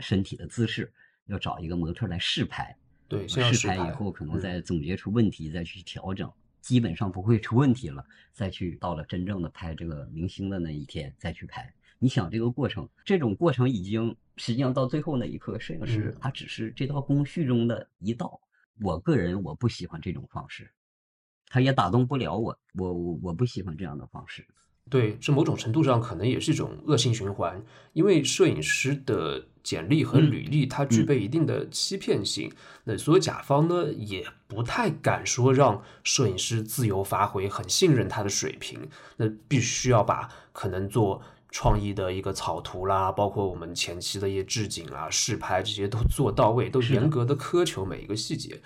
[0.00, 0.92] 身体的姿势，
[1.26, 2.76] 要找一个模特来试拍。
[3.06, 6.30] 对，试拍以后，可能嗯再总结出问题，再去调整。
[6.60, 11.72] 基本上不会出问题了，再去到了真正的拍这个明星的那一天再去拍。
[11.98, 18.40] 你想这个过程，这种过程已经实际上到最后那一刻，摄影师他只是这道工序中的一道。
[18.80, 20.70] 我个人我不喜欢这种方式，
[21.48, 24.46] 他也打动不了我，我我我不喜欢这样的方式。
[24.88, 32.50] 对，这某种程度上可能也是一种恶性循环，因为摄影师的简历和履历它具备一定的欺骗性，
[32.84, 48.60] 那所以甲方呢也不太敢说让摄影师自由发挥，很信任他的水平，那必须要把可能做创意的一个草图啦，包括我们前期的一些置景啊、试拍这些都做到位，都严格的苛求每一个细节。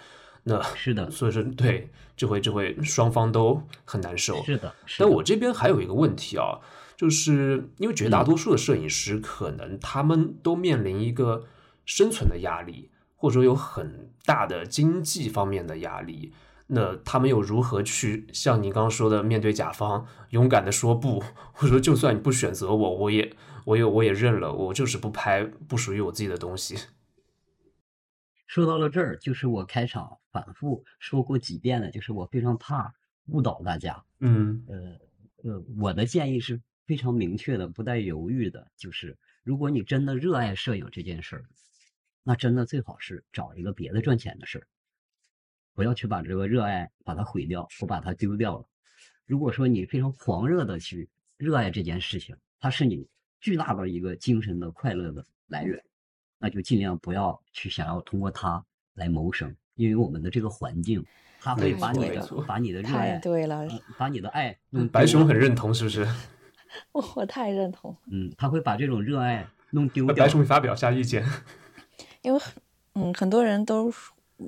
[0.45, 4.43] 那是的，所以说对，这回这回双方都很难受。
[4.43, 6.59] 是的，但我这边还有一个问题啊，
[6.97, 11.45] 就是因为绝大多数的摄影师可能他们都面临一个
[11.87, 16.33] 生存的压力，或者说有很大的经济方面的压力。
[16.75, 21.21] 那他们又如何去像你刚刚说的，面对甲方勇敢的说不，
[21.53, 26.77] 或者说就算你不选择我，我也我也我也认了，我就是不拍不属于我自己的东西。
[28.47, 32.95] 说到了这儿，就是我开场反复说过几遍的，就是我非常怕
[33.27, 34.03] 误导大家。
[34.21, 41.45] 嗯，呃呃，我的建议是非常明确的，不带犹豫的，就是如果你真的热爱摄影这件事儿，
[42.23, 44.67] 那真的最好是找一个别的赚钱的事儿，
[45.75, 48.65] 不要去把这个热爱把它毁掉，或把它丢掉了。
[49.27, 53.07] 如果说你非常狂热的去热爱这件事情，它是你
[53.41, 55.83] 巨大的一个精神的快乐的来源。
[56.39, 61.05] 那就尽量不要去想要通过它来谋生，因为我们的这个环境，
[61.41, 64.59] 它会把你的把你的热爱，对了，把你的爱。
[64.91, 66.05] 白熊很认同，是不是？
[66.91, 67.97] 我我太认同。
[68.11, 70.25] 嗯，他会把这种热爱弄丢掉。
[70.25, 71.25] 白熊发表下意见。
[72.23, 72.41] 因为
[72.95, 73.93] 嗯，很多人都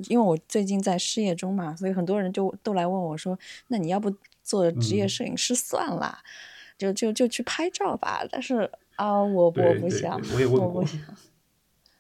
[0.08, 6.18] 因为我最近在失业中嘛，所以很多人就都来问我说：“那你要不做职业摄影师算了，
[6.76, 10.84] 就就就去拍照吧。”但是啊，我我不想，我也问过。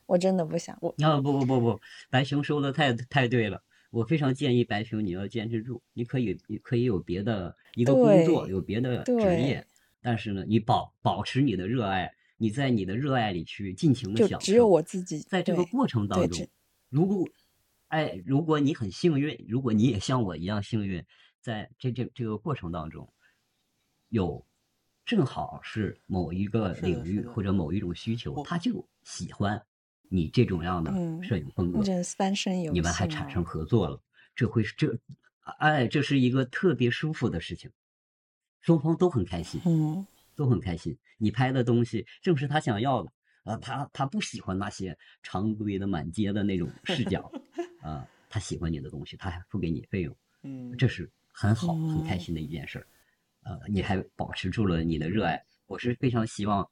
[0.06, 1.80] 我真的不想我啊不不不不，
[2.10, 9.66] 白熊说的太太对了，我非常建议白熊你要坚持住，你可以你可以有别的一个工作，有别的职业，
[10.02, 14.44] 但是呢，你保保持你的热爱，你在你的热爱里去尽情的享受。
[14.44, 16.46] 只有我自己在这个过程当中，
[16.90, 17.26] 如果
[17.88, 21.04] 哎，如果你很幸运，如果你也像我一样幸运，
[21.40, 23.12] 在这这这个过程当中，
[24.08, 24.46] 有
[25.04, 29.64] 正好是某一个领域或者某一种需求，他就喜欢。
[30.10, 30.92] 你这种样的
[31.24, 31.82] 摄影风格，
[32.72, 34.00] 你们还产生合作了，
[34.36, 34.96] 这会是这，
[35.58, 37.72] 哎，这是一个特别舒服的事情，
[38.60, 40.96] 双方都很开心，嗯，都很开心。
[41.18, 43.10] 你拍的东西正是他想要的，
[43.44, 47.32] 啊，他他不喜欢那些常规的满街的那种视角，
[47.84, 52.86] 啊，他喜欢你的东西，他还付给你费用，嗯，这是很好很开心的一件事儿，
[53.42, 56.68] 呃，你还保持住了你的热爱，我是非常希望，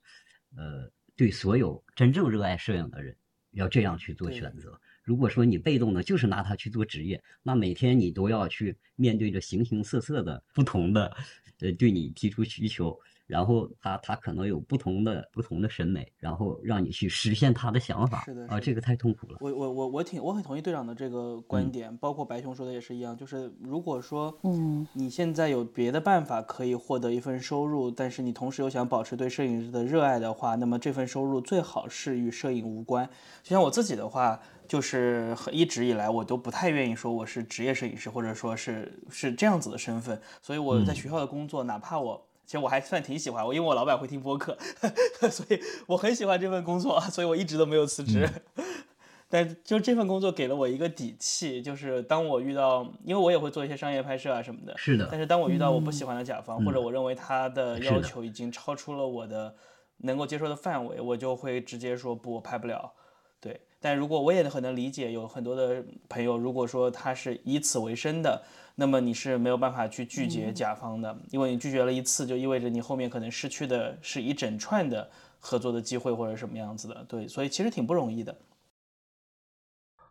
[0.56, 3.14] 呃，对所有真正热爱摄影的人。
[3.52, 4.80] 要这样去做选择。
[5.02, 11.14] 如果说你被动的，就是拿它去做职业，那每天你都要去面对着形形色色的不同的，
[11.60, 12.98] 呃，对你提出需求。
[13.26, 18.22] 然后他他可能有不同的不同的审美，然后让你去实现他的想法。
[18.24, 19.38] 是的啊，这个太痛苦了。
[19.40, 23.16] 我我我我挺我很同意队长的这个观点，包括白熊说的也是一样。
[23.16, 33.08] 就是如果说，嗯，你现在有别的办法可以获得一份收入，但是你同时又想保持对摄影师的热爱的话，那么这份收入最好是与摄影无关。
[33.42, 40.20] 就像我自己的话，就是一直以来我都不太愿意说我是职业摄影师，或者说是是这样子的身份。
[40.42, 42.26] 所以我在学校的工作，哪怕我。
[42.52, 44.54] 其实我还算挺喜欢我，因为我老板会听播客，
[45.30, 48.28] 所以我很喜欢这份工作，所以我一直都没有辞职。
[49.30, 54.76] 但就这份工作给了我一个底气，就是当我遇到，因为我也会做一些商业拍摄啊什么的。
[54.76, 55.08] 是的。
[55.10, 59.54] 但是当我遇到我不喜欢的甲方，或者我认为他的要求已经超出了我的
[59.96, 62.92] 能够接受的范围，我就会直接说不，我拍不了。
[63.40, 63.58] 对。
[63.80, 68.42] 但如果我也很能理解，有很多的朋友，如果说他是以此为生的。
[68.74, 77.04] 那么你是没有办法去拒绝甲方的，因为你拒绝了一次，就意味着你后面可能失去的是一整串的合作的机会或者什么样子的。
[77.06, 78.38] 对，所以其实挺不容易的。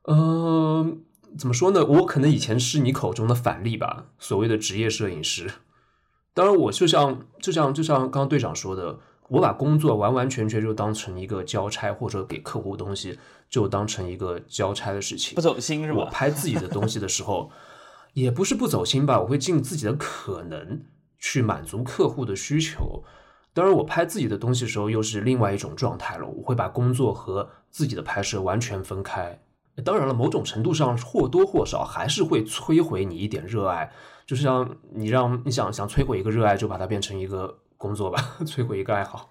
[0.03, 1.03] 嗯，
[1.37, 1.83] 怎么说呢？
[1.83, 5.51] 我可能以前是你口中的反例吧，所谓的职业摄影师。
[6.33, 13.17] 当然，我就像就像就像刚刚队长说的，我把工作完完全全就当成一个交差，或者给客户东西
[13.49, 15.99] 就当成一个交差的事情，不走心是吧？
[16.01, 17.49] 我拍自己的东西的时候。
[18.13, 20.83] 也不是不走心吧，我会尽自己的可能
[21.17, 23.03] 去满足客户的需求。
[23.53, 29.41] 当然，我拍自己的东西的时候又是另外一种状态了，我会把工作和自己的拍摄完全分开。
[29.83, 33.91] 当然了，某种程度上或多或少还是会摧毁你一点热爱，
[34.25, 39.30] 就像你让你想想摧毁一个热爱，就把它变成一个工作吧， 摧毁一个爱好。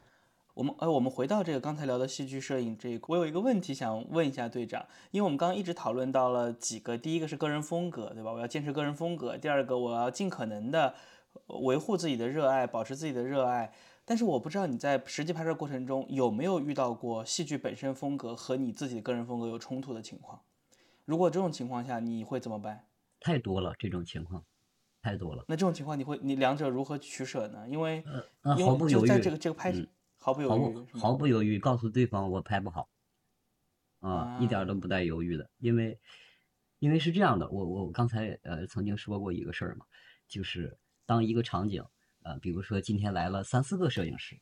[0.60, 8.30] 我们哎，我们回到这个刚才聊的戏剧摄影这一块，我有一个问题想问一下队长，因为我们刚刚一直讨论到了几个，第一个是个人风格，对吧？
[8.30, 9.38] 我要坚持个人风格。
[9.38, 10.94] 第二个，我要尽可能的
[11.62, 13.72] 维护自己的热爱，保持自己的热爱。
[14.04, 20.38] 但是我不知道你在实际拍摄过程中有没有遇到过戏剧本身风格和你自己的个人风格有冲突的情况？
[21.06, 22.84] 如果这种情况下，你会怎么办？
[23.18, 24.44] 太多了，这种情况
[25.00, 25.42] 太多了。
[25.48, 27.66] 那这种情况你会你两者如何取舍呢？
[27.66, 28.04] 因为
[28.42, 29.88] 呃，毫不犹豫，在这个这个拍摄。
[30.22, 32.90] 毫不犹豫，毫不犹豫告诉对方我拍不好，
[34.00, 35.98] 啊，一点都不带犹豫的，因为，
[36.78, 39.86] 因为是这样的，我我刚才呃曾经说过一个事儿嘛，
[40.28, 41.82] 就是当一个场景，
[42.22, 44.38] 呃，比如说今天来了三四个摄影师，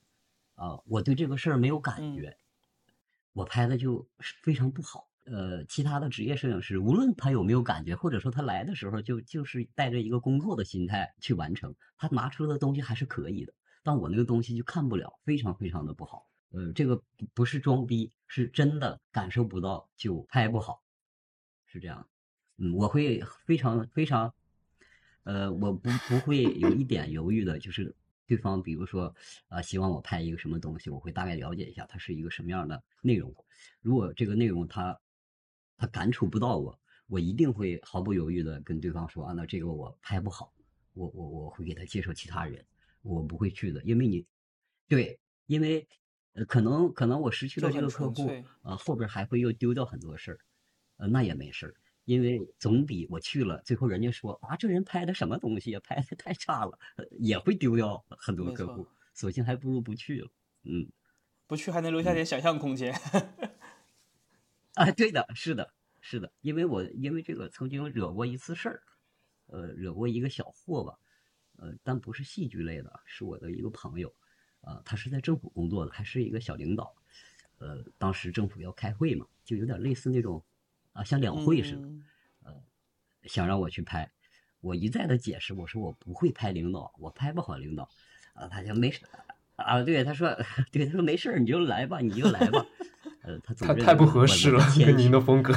[0.57, 2.37] 啊，我对这个事儿没有感觉，
[3.33, 4.05] 我拍的就
[4.43, 13.55] 非常不好，呃，其他的职业摄影师无论他有没有感觉，或者说他来的时候就就是带着一个工作的心态去完成，他拿出的东西还是可以的。
[13.89, 16.29] 但我那个东西就看不了，非常非常的不好。
[16.51, 20.83] 呃，这个不是装逼，是真的感受不到就拍不好，
[21.65, 22.07] 是这样。
[22.59, 24.35] 嗯，我会非常非常，
[25.23, 27.97] 呃，我不不会有一点犹豫的，就是
[28.27, 29.15] 对方比如说
[29.49, 33.35] 啊，希望我拍一个什么东西，我会大概了解一下它是一个什么样的内容。
[33.81, 35.01] 如果这个内容他
[35.79, 40.53] 他感触不到我，我一定会毫不犹豫的跟对方说啊，那这个我拍不好，
[40.93, 42.63] 我我我会给他介绍其他人。
[43.03, 44.27] 我不会去的，因为你，
[44.89, 45.87] 对，因为，
[46.35, 48.29] 呃，可能可能我失去了这个客户，
[48.63, 50.39] 啊，后边还会又丢掉很多事儿，
[50.99, 56.79] 呃，那也没事儿，因为总比我去了，最后人家说啊，这人拍的什么东西呀，拍的太差了，
[57.19, 60.31] 也会丢掉很多客户，索性还不如不去了，
[60.65, 60.89] 嗯，
[61.47, 62.25] 不去还能留下点。
[62.27, 62.95] 想象空间，
[64.75, 68.83] 啊，对的，是的，是的，因为我因为这个曾经惹过一次事儿，
[69.47, 70.99] 呃，惹过一个小祸吧。
[71.61, 74.15] 呃，但不是戏剧类的，是我的一个朋友，
[74.61, 76.95] 呃，他是在政府工作的，还是一个小领导，
[77.59, 80.45] 呃，当时政府要开会嘛，就有点类似那种，
[80.93, 81.89] 啊，像两会似的，
[82.45, 82.63] 呃，
[83.25, 84.09] 想让我去拍，
[84.61, 87.91] 我一再的解释，我说我不会拍领导，我拍不好领导，
[88.35, 89.05] 啊，他就没事，
[89.57, 90.33] 啊，对，他说，
[90.71, 92.65] 对，他说没事，你就来吧，你就来吧，
[93.23, 95.53] 呃，他他太不合适了，跟您的风格，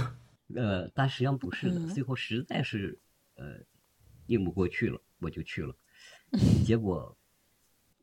[0.55, 2.99] 呃，但实际上不是的，最后实在是，
[3.35, 3.59] 呃，
[4.25, 5.75] 硬不过去了，我就去了。
[6.65, 7.17] 结果，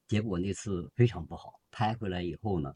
[0.06, 1.60] 结果那次非常不好。
[1.70, 2.74] 拍回来以后呢，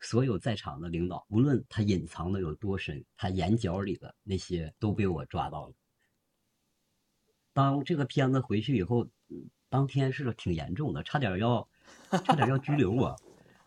[0.00, 5.74] 所有在场的领导，无论他隐藏的有多深，他眼角里的那些都被我抓到了。
[7.52, 9.08] 当这个片子回去以后，
[9.68, 11.68] 当天是挺严重的，差点要，
[12.24, 13.16] 差点要拘留我。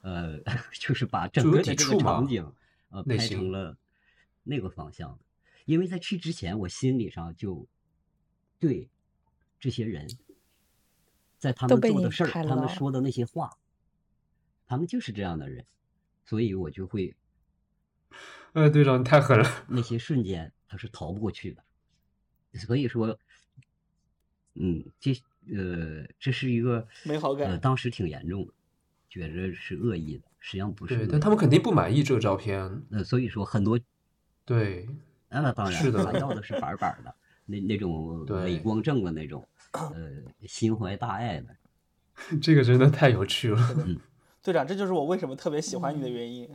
[0.02, 0.39] 呃，
[0.80, 2.52] 就是把整个的这个场景，
[2.89, 3.78] 呃，拍成了
[4.43, 5.26] 那个方向的。
[5.65, 7.67] 因为在去之前，我心理上就
[8.60, 8.89] 对
[9.60, 10.08] 这些人。
[11.43, 13.49] 在他们做的事儿，他们说的那些话，
[14.65, 15.65] 他们就是这样的人，
[16.23, 17.13] 所以我就会，
[18.53, 19.65] 哎，队长你太狠了。
[19.67, 21.62] 那些瞬间他是逃不过去的，
[22.58, 23.19] 所以说，
[24.53, 25.12] 嗯，这
[25.53, 28.53] 呃，这是一个没好感，当时挺严重的，
[29.10, 31.06] 觉着是恶意的，实际上不是。
[31.08, 32.82] 但他们肯定不满意这个照片。
[32.89, 33.77] 呃，所以说很多，
[34.45, 34.88] 对，
[35.27, 37.13] 那当然，是的，他要的是板板的，
[37.45, 39.45] 那那种 伪光正的那种。
[39.73, 39.91] 呃，
[40.47, 41.55] 心怀大爱的，
[42.41, 43.75] 这个真的太有趣了。
[44.43, 46.49] 队长，这就是我为什么特别喜欢你的原因。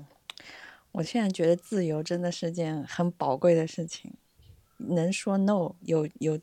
[0.93, 4.13] 我现在觉得自由真的是件很宝贵的事情，
[4.79, 6.39] 能说 no，有有，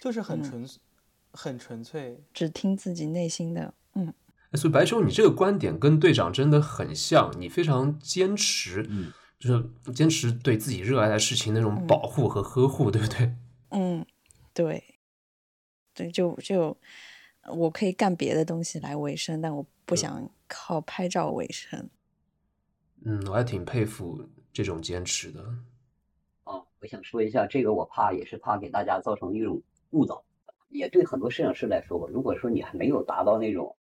[0.00, 0.68] 就是很纯，
[1.32, 3.74] 很纯粹，只听自己内心的。
[3.94, 4.12] 嗯，
[4.54, 13.34] 所以白秋，你这个观点跟队长真的很像，你非常坚持，嗯，就是坚持对自己热爱的事情那种保护和呵护，对不对？
[13.70, 14.04] 嗯，
[14.52, 14.91] 对。
[15.94, 16.76] 对，就就
[17.56, 21.90] 我可以干别的东西来维生，但我不想靠拍照维生。
[23.04, 25.42] 嗯，我还挺佩服这种坚持的。
[26.44, 30.24] 哦，我想说一下，这个我怕也是怕给大家造成一种误导，
[30.68, 32.06] 也对很多摄影师来说吧。
[32.12, 33.76] 如果说你还没有达到那种，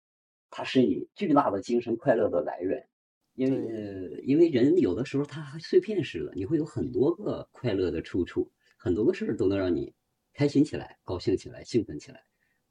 [0.50, 2.88] 它是你巨大的精神快乐的来源，
[3.36, 9.94] 因为呃，因为人有的时候他还碎片式的，你会有很多个快乐的出处，很多个事儿都能让你。
[10.40, 12.24] 开心起来，高兴起来，兴奋起来。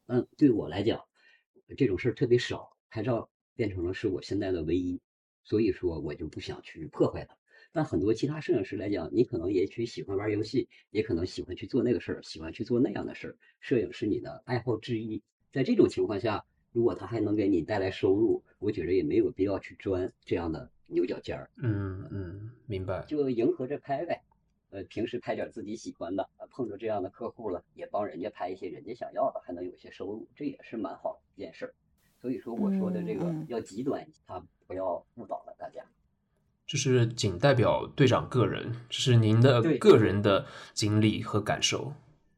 [0.06, 1.04] 嗯，对我来讲，
[1.76, 2.70] 这种事儿特别少。
[2.88, 4.98] 拍照变成了是我现在的唯一，
[5.44, 7.36] 所以说我就不想去破坏它。
[7.70, 13.36] 但很多其他摄影师来讲，你可能也许喜欢玩游戏，也可能喜欢去做那个事儿，喜欢去做那样的事儿。
[13.60, 15.22] 摄影是你的爱好之一。
[15.52, 16.42] 在这种情况下，
[16.72, 21.50] 如果他还能给你带来收入，我觉得也没有必要去钻这样的牛角尖儿。
[21.58, 23.04] 嗯嗯，明白。
[23.06, 24.22] 就迎合着拍呗。
[24.70, 31.74] 呃，平时拍点自己喜欢的，呃，碰着这样的客户了，也帮人家拍一些人家想要的，还能有些收入，这也是蛮好的一件事儿。
[32.20, 35.82] 所以说我说的这个要极端，他不要误导了大家。
[36.66, 40.44] 这是仅代表队长个人，这是您的个人的
[40.74, 41.94] 经历和感受。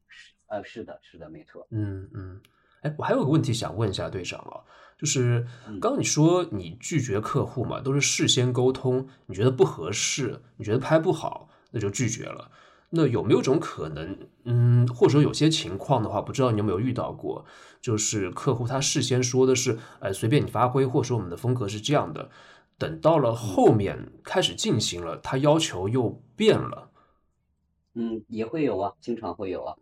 [0.06, 1.66] 是呃，是的，是的，没错。
[1.70, 2.40] 嗯嗯，
[2.82, 4.62] 哎，我还有个问题想问一下队长啊，
[4.96, 12.50] 就是嗯刚刚你说你拒绝客户嘛，都是事先沟通，你觉得不合适，你觉得拍不好，那就拒绝了。
[12.92, 17.44] 那有没有种可能，嗯，或者说有些情况的话，不知道你有没有遇到过，
[17.80, 22.30] 就是客户他事先说的是，呃，随便你发挥，或者说我们的风格是这样的，
[22.76, 26.90] 等到了后面开始进行了，他要求又变了，
[27.94, 29.76] 嗯，也会有啊，经常会有啊。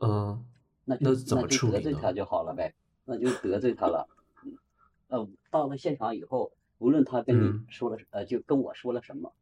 [0.00, 0.44] 嗯，
[0.84, 2.74] 那就那怎么处理呢得罪他就好了呗，
[3.04, 4.08] 那就得罪他了。
[4.44, 4.58] 嗯，
[5.06, 9.32] 呃，到了现场以后，无论他跟你嗯说了，呃，就跟我说了什么，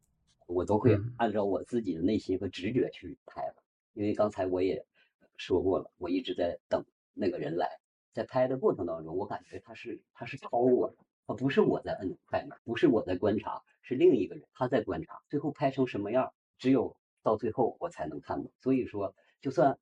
[0.47, 3.55] 我都会嗯按照我自己的内心和直觉去拍了。
[3.93, 4.85] 因为刚才我也
[5.37, 6.83] 说过了，我一直在等
[7.13, 7.79] 那个人来，
[8.13, 18.49] 在拍的过程当中，我感觉他是他是超我的，他不是我在摁快门，不是我在观察，是另一个人他在观察，最后拍成什么样，只有到最后我才能看到。
[18.59, 19.77] 所以说，就算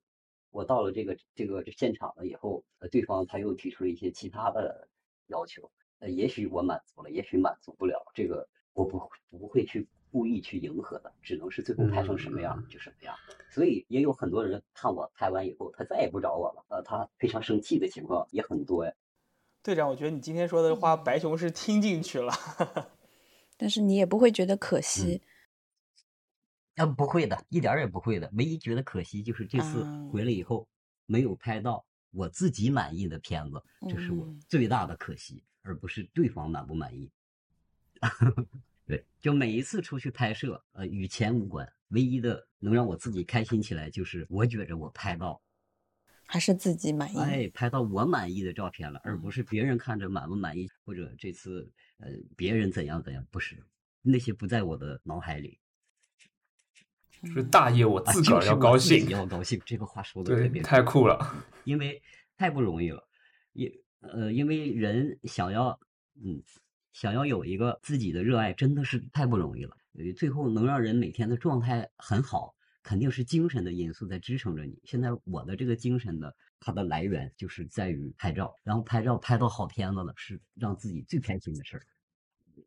[0.50, 4.88] 我到了这个这个现场了以后，呃，对方他又提出了一些其他的
[5.26, 9.86] 要求，呃，也许我满足了，也许满足不了，这个我不不会去
[10.16, 13.14] 故意去迎合的，只能是最后拍成什么样嗯就什么样。
[13.50, 18.94] 所以也有很多人看我拍完以后，他再也不找我了，呃，他非常生气的情况也很多呀。
[19.62, 22.32] 队长，我觉得你今天说的话，白熊是听进去了。
[23.58, 25.20] 但是你也不会觉得可惜。
[26.76, 28.30] 啊，不会的，一点也不会的。
[28.38, 30.66] 唯一觉得可惜就是这次啊回来以后
[31.04, 37.10] 没有拍到我自己满意的片子，这是我嗯最大的可惜，而不是对方满不满意。
[38.86, 45.42] 对，就每一次出去拍摄，呃，与钱无关，唯一的能让我自己开心起来，就是我觉着我拍到，
[46.24, 47.18] 还是自己满意。
[47.18, 51.68] 哎，拍到我满意的照片了，而不是别人看着满不满意，或者这次
[51.98, 53.62] 呃别人怎样怎样，不是，
[54.02, 55.58] 那些不在我的脑海里。
[57.34, 61.44] 是大爷我啊自个儿要高兴要高兴，这个话说的特，别太酷了。
[61.64, 62.00] 因为
[62.36, 63.08] 太不容易了，
[63.52, 65.80] 因呃，因为人想要
[66.22, 66.40] 嗯
[66.96, 69.76] 想要有一个自己的热爱，真的是太不容易了。
[69.98, 74.80] 呃最后能让人每天的状态很好，肯定是精神的因素在支撑着你。
[74.84, 81.82] 现在我的这个精神的它的来源就是在于拍照，然后拍照拍到好片子了，是让自己最开心的事儿。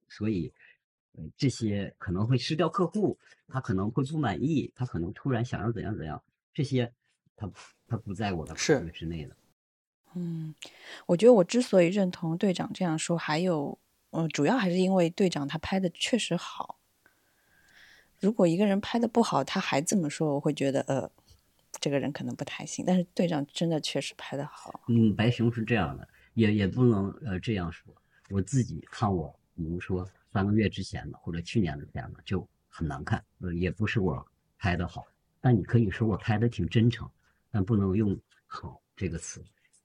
[0.07, 0.53] 所以，
[1.13, 3.17] 呃，这些可能会失掉客户，
[3.47, 6.23] 他可能会不满意，他可能突然想要怎样怎样，
[6.53, 6.93] 这些
[7.35, 7.51] 他
[7.87, 9.35] 他不在我的考是虑之内的。
[10.13, 10.53] 嗯，
[11.07, 13.79] 我觉得我之所以认同队长这样说，还有，
[14.11, 16.79] 呃，主要还是因为队长他拍的确实好。
[18.19, 21.09] 如果一个人拍的不好，他还这么说，我会觉得，呃，
[21.79, 22.83] 这个人可能不太行。
[22.85, 24.81] 但是队长真的确实拍的好。
[24.87, 27.93] 嗯，白熊是这样的，也也不能呃这样说。
[28.29, 34.25] 我自己看我，比如说三个月之前的或者去年的片子就很难看，呃，也不是我
[34.57, 35.05] 拍的好，
[35.39, 37.09] 但你可以说我拍的挺真诚，
[37.51, 39.41] 但不能用好这个词，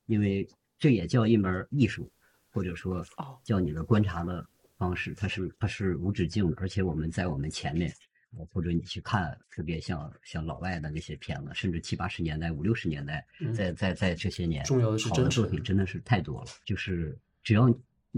[0.07, 0.49] 因为
[0.79, 2.11] 这也叫一门艺术，
[2.55, 4.47] 或者说哦叫你的观察的
[4.79, 7.93] 方式，它是它是无止境的，而且我们在我们前面。
[8.37, 16.51] 呃或者你去看，特别像像老外的那些片子，甚至七八十年代、五六十年代，嗯在在在这些年，重要的是好的作品真的是太多了。
[16.65, 17.73] 就是只要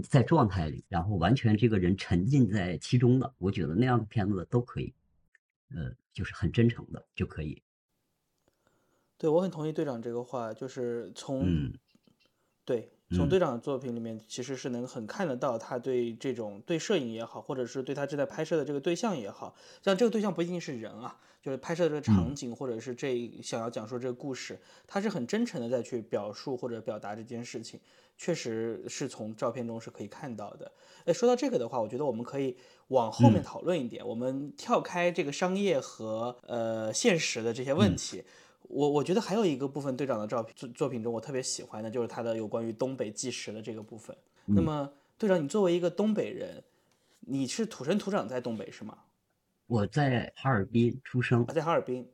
[0.09, 4.91] 在状态里，然后完全这个人沉浸在其中的，我觉得那样的片子都可以，
[5.69, 7.61] 呃，就是很真诚的就可以。
[9.19, 11.77] 对，我很同意队长这个话，就是从、嗯
[12.65, 27.79] 对从嗯队长的作品里面，其实是能很看得到他对这种对摄影也好，或者是对他正在拍摄的这个对象也好，像这个对象不一定是人啊，就是拍摄的这个场景，或者是这想要讲述这个故事，他是很真诚的在去表述或者表达这件事情，
[28.17, 30.69] 确实是从照片中是可以看到的。
[31.05, 32.57] 哎，说到这个的话，我觉得我们可以
[32.89, 38.23] 往后面嗯讨论一点，我们跳开这个商业和呃现实的这些问嗯题。
[38.67, 44.15] 我我觉得还有一个部分队长的照片作作品中，我特别喜欢的就是他的有关于东北纪实的这个部分。
[44.45, 46.63] 那么队长，你作为一个东北人，
[47.21, 48.97] 你是土生土长在东北是吗？
[49.65, 52.07] 我在哈尔滨出生啊，，在哈尔滨。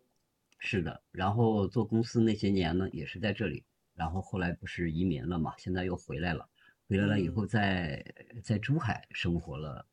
[0.58, 3.64] 是的，然后做公司那些年呢，也是在这里，
[3.96, 6.48] 然后后来不是移民了嘛，现在又回来了，
[6.88, 8.04] 回来了以后在
[8.44, 9.86] 在珠海生活了，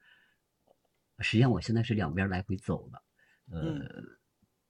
[1.19, 3.03] 实际上我现在是两边来回走的，
[3.51, 3.81] 呃，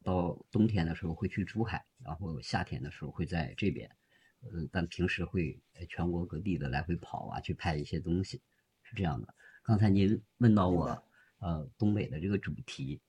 [0.02, 3.88] 到冬天的时候会去珠海，然后夏天的时候会在这边，
[4.40, 8.40] 呃，但平时会呃全国各地的来回跑啊，去拍一些东西，
[8.82, 9.34] 是这样的。
[9.62, 10.86] 刚才您问到我，
[11.38, 13.00] 呃，东北的这个主题，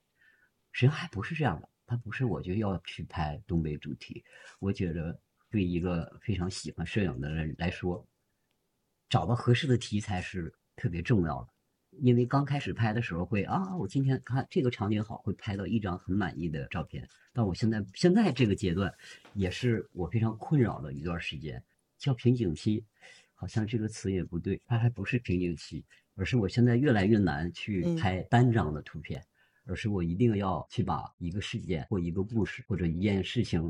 [0.70, 4.22] 实际上还不是这样的，它不是我就要去拍东北主题。
[4.60, 5.18] 我觉得
[5.50, 8.06] 对一个非常喜欢摄影的人来说，
[9.08, 11.48] 找到合适的题材是特别重要的。
[12.00, 17.06] 因为刚开始拍的时候会啊，我今天看这个场景好，会拍到一张很满意的照片。
[17.32, 18.92] 但我现在现在这个阶段，
[19.34, 21.62] 也是我非常困扰的一段时间，
[21.98, 22.84] 叫瓶颈期，
[23.34, 25.84] 好像这个词也不对，它还不是瓶颈期，
[26.14, 29.24] 而是我现在越来越难去拍单张的图片，
[29.66, 33.62] 而是我一定要去把一个事件或一个故事或者一件事情，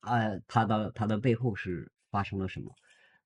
[0.00, 2.74] 啊，它的它的背后是发生了什么。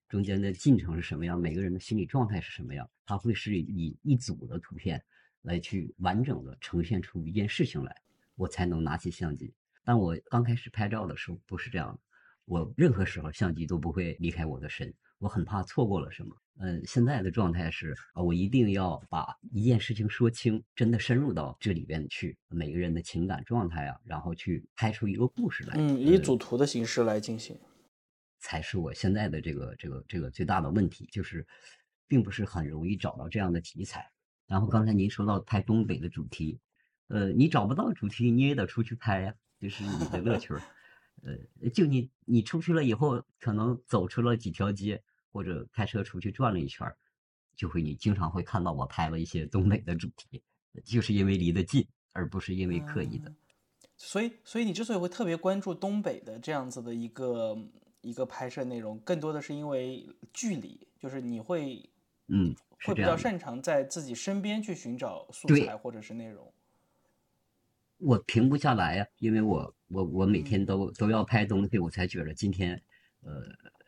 [0.08, 1.38] 中间的进程是什么样？
[1.38, 2.88] 每个人的心理状态是什么样？
[3.04, 5.02] 它会是以一组的图片
[5.42, 7.96] 来去完整的呈现出一件事情来，
[8.36, 9.52] 我才能拿起相机。
[9.84, 12.00] 但我刚开始拍照的时候不是这样的，
[12.44, 16.36] 我任何时候相机都不会离开我的身，我很怕错过了什么。
[16.58, 25.74] 嗯，现在的状态是啊，我一定要把一件事情说清，真的深入到这里边去，每个人的情感状态啊，然后去拍出一个故事来。
[25.76, 27.58] 嗯，以主图的形式来进行。
[28.46, 31.44] 才是我现在的这个这个这个最大的问题，就是
[32.06, 34.08] 并不是很容易找到这样的题材。
[34.46, 36.60] 然后刚才您说到拍东北的主题，
[37.08, 40.62] 呃，你找不到主题，你也得出去拍呀，就是你的乐趣儿。
[41.24, 46.86] 呃，就你你出去了以后，可能走出了几条街，或者开车出去转了一圈，
[47.56, 50.40] 就会你经常会看到我拍了一些东北的主题，
[50.84, 53.34] 就是因为离得近，而不是因为刻意的。
[53.96, 57.58] 所以，所以你之所以会特别关注东北的这样子的一个。
[58.06, 61.90] 一个拍摄内容，更多的是因为距离，就是你会，
[62.28, 62.54] 嗯，
[62.84, 66.52] 会比较擅长在自己身边去寻找素材或者是内容。
[67.98, 72.80] 我停不下来呀，因为我我我每天都都要拍东西，我才觉得今天，
[73.22, 73.42] 呃，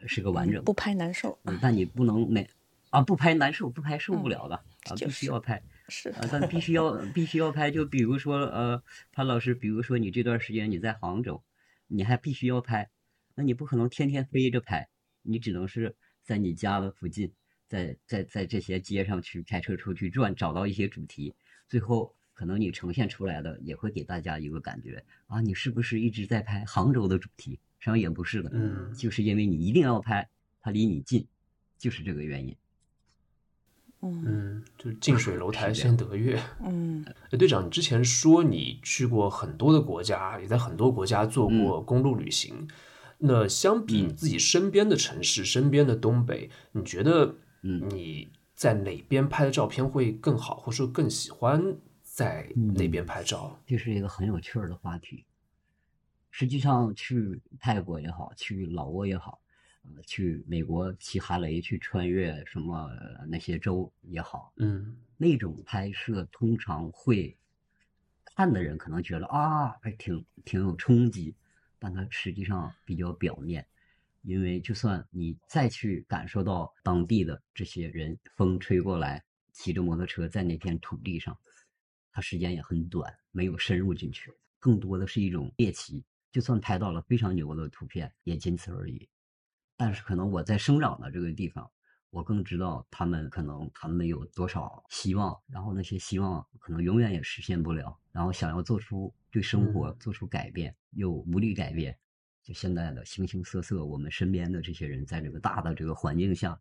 [0.08, 0.64] 是个完整。
[0.64, 1.38] 不拍难受。
[1.62, 2.50] 但你不能每
[2.90, 4.56] 啊不拍难受，不拍受不了了
[4.90, 5.62] 啊，必须要拍。
[5.88, 7.70] 是啊，但必须要 必须要拍。
[7.70, 11.44] 就比如说呃，潘老师，比如说你这段时间你在杭州，
[11.86, 12.90] 你还必须要拍。
[13.38, 14.88] 那你不可能天天飞着拍，
[15.22, 17.32] 你只能是在你家的附近，
[17.68, 21.32] 在在在这些街上去开车出去转，找到一些主题，
[21.68, 27.60] 最后可能你呈现出来的也会给大家一个感觉啊，你是不是一直在拍杭州的主题？
[27.78, 30.28] 实际上也不是的，嗯，就是因为你一定要拍，
[30.60, 31.24] 它离你近，
[31.78, 32.56] 就是这个原因。
[34.02, 36.42] 嗯，就是近水楼台先得月。
[36.64, 37.04] 嗯，
[37.38, 42.66] 队长，你之前说你去过很多的国家，也在很多国家做过公路旅行。
[43.18, 53.58] 那相比你自己身边的城市，身边的东北，你觉得嗯你在哪边拍的照片会更好，或者说更喜欢在哪边拍照？
[53.66, 55.24] 这是一个很有趣儿的话题。
[56.30, 59.40] 实际上，去泰国也好，去老挝也好，
[59.82, 62.88] 呃，去美国骑哈雷去穿越什么
[63.26, 67.36] 那些州也好，嗯，那种拍摄通常会
[68.24, 71.34] 看的人可能觉得啊，还挺挺有冲击。
[71.78, 73.66] 但它实际上比较表面，
[74.22, 81.38] 因为就算你再去感受到当地的这些人，风吹过来，骑着摩托车在那片土地上，
[82.12, 86.04] 它时间也很短，没有深入进去，更多的是一种猎奇。
[86.30, 89.08] 就算拍到了非常牛的图片，也仅此而已。
[89.76, 91.70] 但是可能我在生长的这个地方。
[92.10, 101.98] 我更知道他们可能他们有多少希望，然后那些希望可能永远也实现不了，然后想要做出对生活做出改变又无力改变，
[102.42, 106.58] 就现在的形形色色，我们身边的这些人在这个大的这个环境下，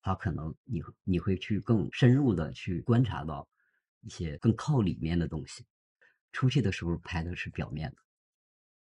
[0.00, 3.48] 他可能你你会去更深入的去观察到
[4.02, 5.66] 一些更靠里面的东西，
[6.30, 7.96] 出去的时候拍的是表面的，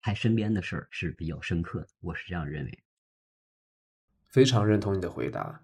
[0.03, 2.84] 拍身边的事儿是比较深刻的，我是这样认为。
[4.35, 5.61] 非常认同你的回答。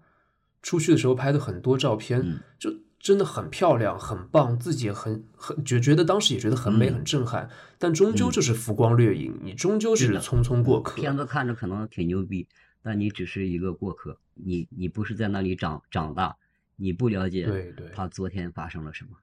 [0.61, 7.49] 出去的时候拍的很多照片，就真的很漂亮、很棒，自己也很很觉觉得当时也觉得很美、很震撼。
[7.77, 10.95] 但终究就是浮光掠影，你终究是匆匆过客。
[10.95, 12.47] 片子看着可能挺牛逼，
[12.81, 16.37] 但你只是一个过客，你你不是在那里长长大，
[16.77, 19.17] 你不了解对对他昨天发生了什么，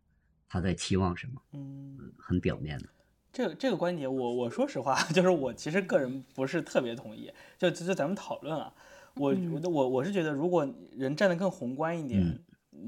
[0.46, 2.88] 他在期望什么，嗯，很表面的。
[3.32, 7.32] 这个这个观点，我我说实话， 就是我其实个人不是特别同意。
[7.56, 8.74] 就就咱们讨论啊。
[9.18, 12.44] 我我我我是觉得，如果人站得更宏观一点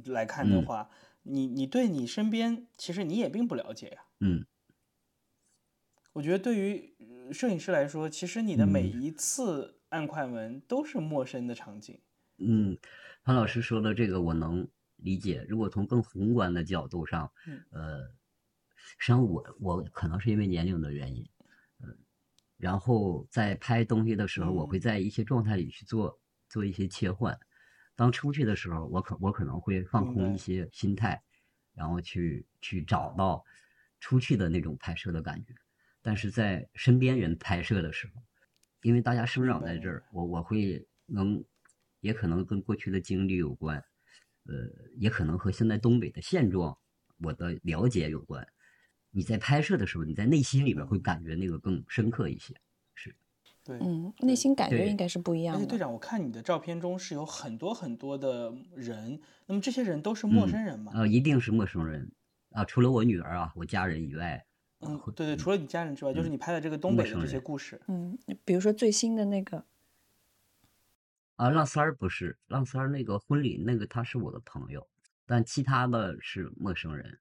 [0.06, 0.88] 来看的话，
[1.22, 4.04] 你你对你身边其实你也并不了解呀。
[4.20, 4.46] 嗯，
[6.12, 6.94] 我觉得对于
[7.32, 11.98] 摄影师来说，其实你的每一次按快门都是陌生的场景。
[12.38, 12.78] 嗯，
[13.22, 14.66] 潘老师说的这个我能
[14.96, 15.44] 理解。
[15.48, 17.30] 如果从更宏观的角度上，
[17.70, 18.02] 呃，
[18.76, 21.26] 实际上我我可能是因为年龄的原因。
[22.60, 27.36] 然后在拍东西的时候，我会在一些状态里去做做一些切换。
[27.96, 31.22] 当出去的时候，我可我可能会放空一些心态，
[31.74, 33.42] 然后去去找到
[33.98, 35.54] 出去的那种拍摄的感觉。
[36.02, 38.22] 但是在身边人拍摄的时候，
[38.82, 41.42] 因为大家生长在这儿，我我会能，
[42.00, 43.76] 也可能跟过去的经历有关，
[44.44, 44.54] 呃，
[44.96, 46.76] 也可能和现在东北的现状
[47.18, 48.46] 我的了解有关。
[49.12, 52.54] 你在拍摄的时候，你在内心里边会感觉那个更深刻一些。
[52.94, 53.14] 是，
[53.64, 55.60] 对，嗯，内心感觉应该是不一样的。
[55.60, 60.92] 而且队长，我看你的照片中是有很多很多的人，那么这些人都是陌生人吗？
[60.94, 62.10] 呃，一定是陌生人
[62.52, 64.46] 啊，除了我女儿啊，我家人以外，
[64.80, 67.80] 嗯，对对，除了你家人之外，就是你拍的这个东北的这些故事。
[67.88, 69.64] 嗯，比如说最新的那个，
[71.34, 74.86] 啊，浪三儿不是浪三儿那个婚礼那个他是我的朋友，
[75.26, 77.18] 但其他的是陌生人。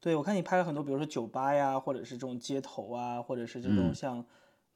[0.00, 4.24] 对，我看你拍了很多，比如说酒吧呀，或者是这种街头啊，或者是这种嗯像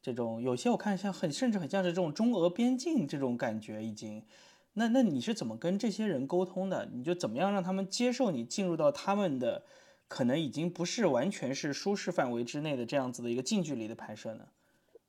[0.01, 4.25] 这种，有些我看像很甚至很像是这种中俄边境这种感觉已经。
[4.73, 6.89] 那那你是怎么跟这些人沟通的？
[6.91, 9.63] 你就怎么样让他们接受你进入到他们的
[10.07, 14.47] 可能已经不是完全是舒适范围之内的这样子的一个近距离的拍摄呢？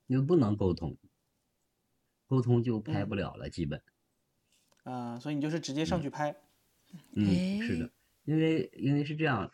[0.07, 0.95] 因为不能沟通，
[2.27, 3.81] 沟通就拍嗯不了了，基本。
[4.83, 6.35] 啊、所以你就是直接上去拍。
[7.13, 7.91] 嗯，是哎的，
[8.25, 9.51] 因为因为是这样，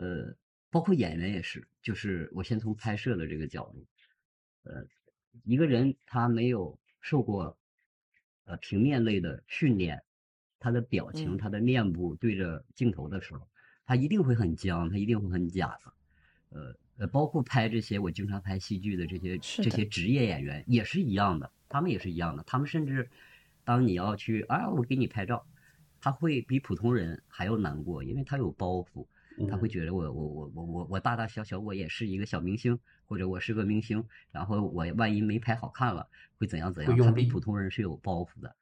[0.00, 0.34] 呃，
[0.70, 3.84] 包括演员也是，就是我先从拍摄的这个角度，
[4.62, 4.86] 呃，
[5.44, 7.58] 一个人他没有受过
[8.44, 10.02] 呃平面类的训练，
[10.58, 13.46] 他的表情、嗯他的面部对着镜头的时候，
[13.84, 15.92] 他一定会很僵，他一定会很假的，
[16.48, 23.10] 呃呃，包括拍这些我经常拍戏剧的这些的这些职业演员也是一样的，他们也是一样的，他们甚至
[23.64, 25.46] 当你要去啊，我给你拍照。
[26.02, 29.06] 他会比普通人还要难过，因为他有包袱，
[29.46, 36.98] 他会嗯觉得我我我我我我大大小小我也是一个小明星，或者我是个明星，然后我万一没拍好看了，会怎样怎样？
[36.98, 38.56] 他比普通人是有包袱的，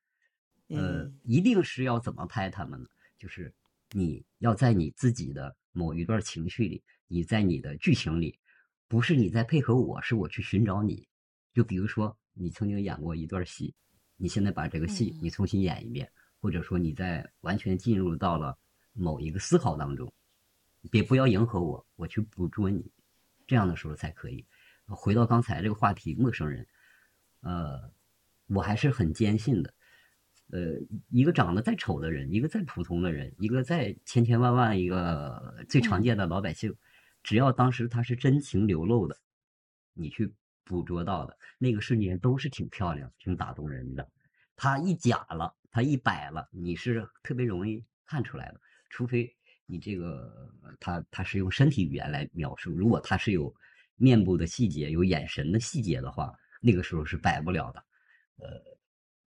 [0.68, 2.88] 呃嗯，一定是要怎么拍他们呢？
[3.18, 3.52] 就是
[3.92, 8.38] 你要在你自己的某一段情绪里，你在你的剧情里，
[8.86, 11.08] 不是你在配合我，是我去寻找你。
[11.54, 13.74] 就比如说你曾经演过一段戏，
[14.16, 16.08] 你现在把这个戏你重新演一遍，
[16.40, 18.56] 或者说你在完全进入到了
[18.92, 20.12] 某一个思考当中，
[20.90, 22.90] 别不要迎合我，我去捕捉你，
[23.46, 24.46] 这样的时候才可以。
[24.86, 26.66] 回到刚才这个话题，陌生人，
[27.40, 27.92] 呃，
[28.46, 29.74] 我还是很坚信的。
[30.50, 36.74] 呃，一个长得再丑的人，一个再普通的人，一个再千千万万一个最常见的老百姓，
[37.22, 39.18] 只要当时他是真情流露的，
[39.92, 40.32] 你去
[40.64, 44.10] 捕捉到的那个瞬间都是挺漂亮、挺打动人的。
[44.56, 49.36] 他一假了，他一摆了，你是特别容易看出来的，除非
[49.70, 50.50] 你这个
[50.80, 53.54] 他他是用身体语言来描述，如果他是有
[53.96, 57.84] 面部的细节、有眼神的细节的话，那个时候是摆不了的。
[58.36, 58.48] 呃，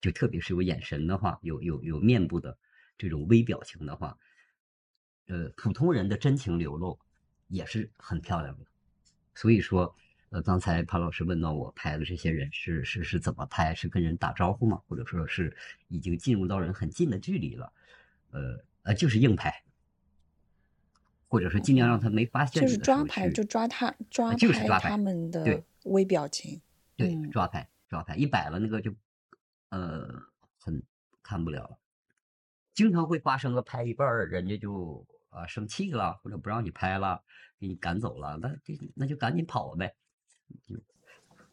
[0.02, 2.58] 就特别是有眼神的话，有有有面部的
[2.98, 4.18] 这种微表情的话，
[5.28, 7.00] 呃，普通人的真情流露
[7.48, 8.66] 也是很漂亮的。
[9.36, 9.96] 所以说，
[10.30, 14.82] 呃，刚才潘老师问到我拍的这些人是是是怎么拍，是跟人打招呼吗？
[14.88, 15.56] 或者说是
[15.90, 17.72] 已经进入到人很近的距离了？
[18.32, 19.54] 呃呃，就是硬拍，
[21.32, 26.62] 或者说尽量让他没发现就是抓拍，就抓他抓就是抓拍他们的对微表情。
[26.98, 28.94] 对，嗯抓拍抓拍，一摆了那个就，
[29.70, 30.10] 呃，
[30.60, 30.84] 很
[31.24, 31.80] 看不了了。
[32.74, 37.24] 经常会发生个拍一半儿，人家就啊、生气了，或者不让你拍了，
[37.58, 39.96] 给你赶走了，那这那就赶紧跑呗，
[40.66, 40.76] 就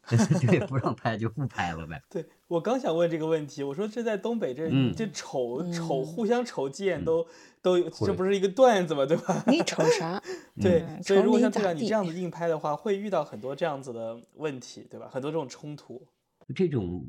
[0.47, 2.01] 对，不让拍就不拍了呗。
[2.09, 7.27] 对我刚想问这个问题，我说这在东北这、嗯这瞅瞅嗯互相瞅几眼嗯都、
[7.61, 9.43] 都这不是一个段子嘛，对吧？
[9.47, 10.21] 你瞅啥？
[10.59, 15.07] 对，嗯所以如果像队长你这样子硬拍的话，会遇到很多这样子的问题，对吧？
[15.11, 16.07] 很多这种冲突。
[16.55, 17.07] 这种，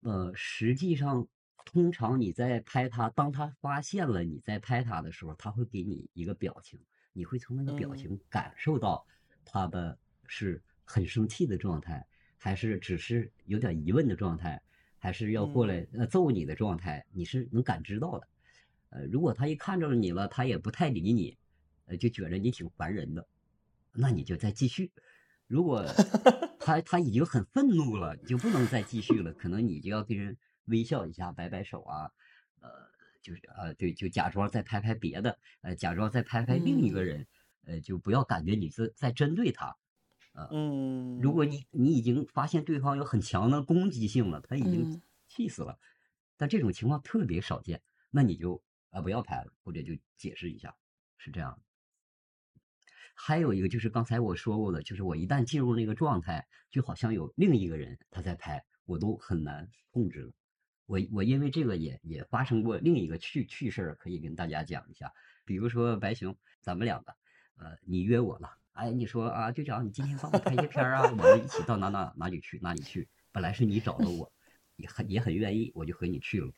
[0.00, 1.24] 呃，实际上，
[1.64, 6.80] 通常你在拍他，当他发现了你在拍他的时候，他会给你一个表情，
[7.12, 9.06] 你会从那个表嗯情感受到
[9.44, 9.96] 他的
[10.26, 12.04] 是很生气的状态，
[12.44, 14.60] 还是只是有点疑问的状态，
[14.98, 18.28] 还是要过来呃揍你的状态，你是能感知到的。
[18.90, 21.38] 呃，如果他一看着你了，他也不太理你，
[21.86, 23.26] 呃，就觉着你挺烦人的，
[23.94, 24.92] 那你就再继续。
[25.46, 25.86] 如果
[26.60, 30.36] 他他已经很愤怒了，你就不能再继续了，可能你就要跟人
[30.66, 32.10] 微笑一下，摆摆手啊，
[32.60, 32.68] 呃，
[33.22, 37.26] 就是呃，对，就假装再拍拍别的，呃，假装再拍拍另一个嗯人，
[37.64, 39.74] 呃，就不要感觉你是在针对他。
[40.50, 45.78] 嗯，如果你你已经发现对方有很强的攻击性了，他已经嗯气死了，
[46.36, 50.76] 但这种情况特别少见，那你就啊、不要拍了，或者就解释一下，
[51.18, 51.62] 是这样的。
[53.14, 60.32] 还有一个就是刚才我说过的，就是我一旦进入那个状态，就好像有另一个人他在拍，我都很难控制了。
[60.86, 65.12] 我我因为这个也也发生过另一个趣趣事儿，可以跟大家讲一下。
[65.44, 67.16] 比如说白熊，咱们两个，
[67.56, 73.08] 呃，你约我了，哎，你说啊，队长，你今天帮我拍些片儿啊，我们一起到哪哪哪里去哪里去。
[73.30, 74.32] 本来是你找的我，
[74.74, 76.52] 也很也很愿意，我就和你去了。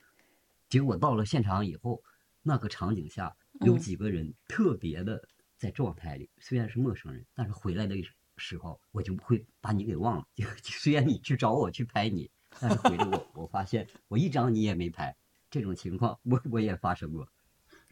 [0.66, 2.02] 结果到了现场以后，
[2.40, 7.94] 那个场景下有几个人特别的在状态里，虽然是陌生人，但是回来的
[8.38, 10.26] 时候我就不会把你给忘了。
[10.34, 15.14] 就 虽然你去找我去拍你，但是回来我我发现我一张你也没拍，
[15.50, 17.28] 这种情况我我也发生过。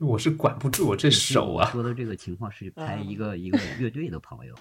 [0.01, 1.71] 我是管不住我这手啊！
[1.71, 4.55] 说的这个情况是拍一个一个乐队的朋友，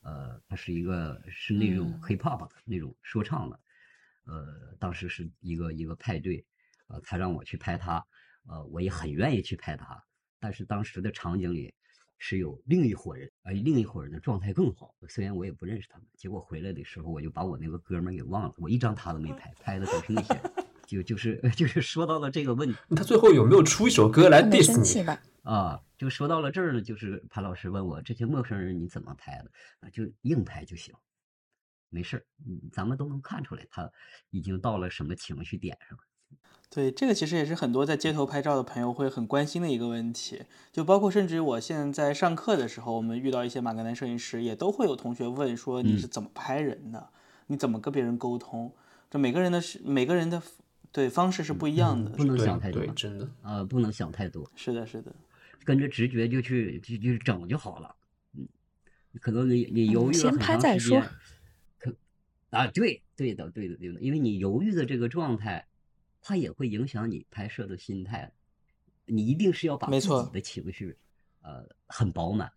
[0.00, 3.60] 呃，他是一个是那种 hip hop 的那种说唱的，
[4.24, 6.44] 呃，当时是一个一个派对，
[6.88, 8.04] 呃，他让我去拍他，
[8.48, 10.02] 呃，我也很愿意去拍他，
[10.40, 11.72] 但是当时的场景里
[12.18, 20.52] 是有另一伙人，而另一伙人的状态更好，虽然我也不认识他们，结果回来的时候我就把我那个哥们给忘了，我一张他都没拍，拍的都是那些人。
[20.92, 25.06] 就就是 就是说到了这个问题，他最后有没有出一首歌来 diss 你
[25.42, 25.80] 啊？
[25.96, 29.88] 就说到了这儿呢，就是潘老师问我这些陌生人你怎么拍的啊？
[29.90, 30.92] 就硬拍就行，
[31.88, 32.24] 没事儿，
[32.72, 33.90] 咱们都能看出来他
[34.30, 35.98] 已经到了什么情绪点上。
[36.68, 47.10] 对，这个其实也是很多在街头拍照的朋友会很关心的一个问题，就包括甚至于我现在在上课的时候，我们遇到一些马格南摄影师，也都会有同学问说你是怎么拍人的？
[47.48, 48.74] 你怎么跟别人沟通？
[49.10, 50.42] 这每个人的是每个人的。
[50.92, 54.52] 对，方式是不一样的，不能想太多，真的啊，不能想太多。
[54.54, 55.10] 是的，是的，
[55.64, 57.96] 跟着直觉就去就就整就好了。
[58.34, 58.46] 嗯，
[59.18, 61.02] 可能你你犹豫了很长时间，
[61.78, 61.96] 可
[62.50, 65.66] 啊，对对的，对的，对的，因为你犹豫的这个状态，
[66.20, 68.30] 它也会影响你拍摄的心态。
[69.06, 70.98] 你一定是要把自己的情绪，
[71.40, 72.52] 呃，很饱满。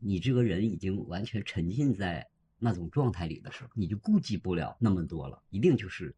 [0.00, 6.12] 你这个人已经完全沉浸在那种状态里的时候，你就顾及不了那么多了，一定就是。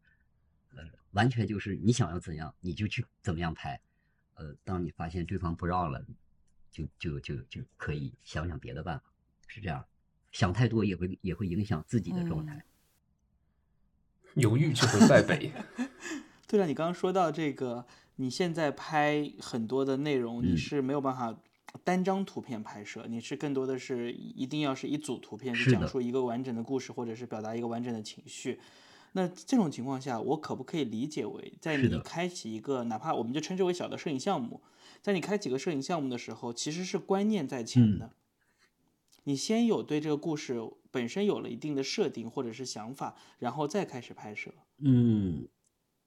[1.11, 3.79] 完全就是你想要怎样，你就去怎么样拍。
[4.35, 6.05] 呃，当你发现对方不让了，
[6.71, 9.05] 就就就就可以想想别的办法，
[9.47, 9.85] 是这样。
[10.31, 12.63] 想太多也会也会影响自己的状态。
[14.35, 15.51] 犹豫就会败北。
[16.47, 17.87] 对了，你刚刚说到这个，
[18.17, 21.35] 你现在拍很多的内容，你是没有办法
[21.83, 28.59] 单张图片拍摄，你是更多的是一定要是一组图片，去讲述一个完整的故事，或者是表达一个完整的情绪。
[29.13, 34.61] 那这种情况下，我可不可以理解为，在你开启一个哪怕我们就称之为小的摄影项目，
[35.01, 38.13] 在你开几个摄影项目的时候，其实是观念在前的。
[39.23, 40.59] 你先有对这个故事
[40.91, 44.53] 本身有了一定的设定或者是想法，然后再开始拍摄。
[44.77, 45.47] 嗯，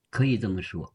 [0.09, 0.95] 可以这么说，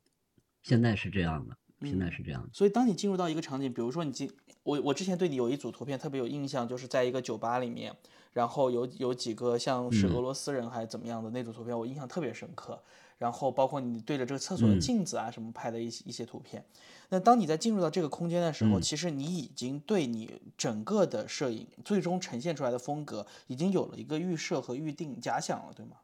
[0.63, 1.57] 现在是这样的。
[1.81, 4.31] 现在是这样，所以当你进入到一个场景，比如说你进
[4.65, 7.95] 我我之前对你有一组图片特别有印象，就是在一个酒吧里面，
[8.33, 12.81] 然后有有几个像是俄罗斯人还是怎么样的那组图片，我印象特别深刻。
[13.17, 16.65] 然后包括你对着这个厕所的镜子啊什么拍的一些一些图片。
[17.07, 25.95] 那当你在进入到这个空间的时候，其实你已经对你整个的摄影最终呈现出来的风格已经有了一个预设和预定假想了，对吗？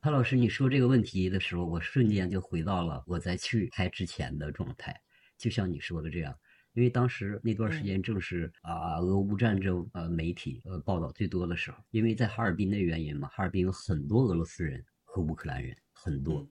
[0.00, 5.00] 潘老师，你说这个问题的时候，我瞬间就回到了我在去拍之前的状态，
[5.36, 6.36] 就像你说的这样，
[6.72, 16.48] 因为当时那段时间正是啊俄乌战争呃媒体呃报道最多的时候，因为在哈尔滨的原因嘛，哈尔滨有很多俄罗斯人和乌克兰人很多，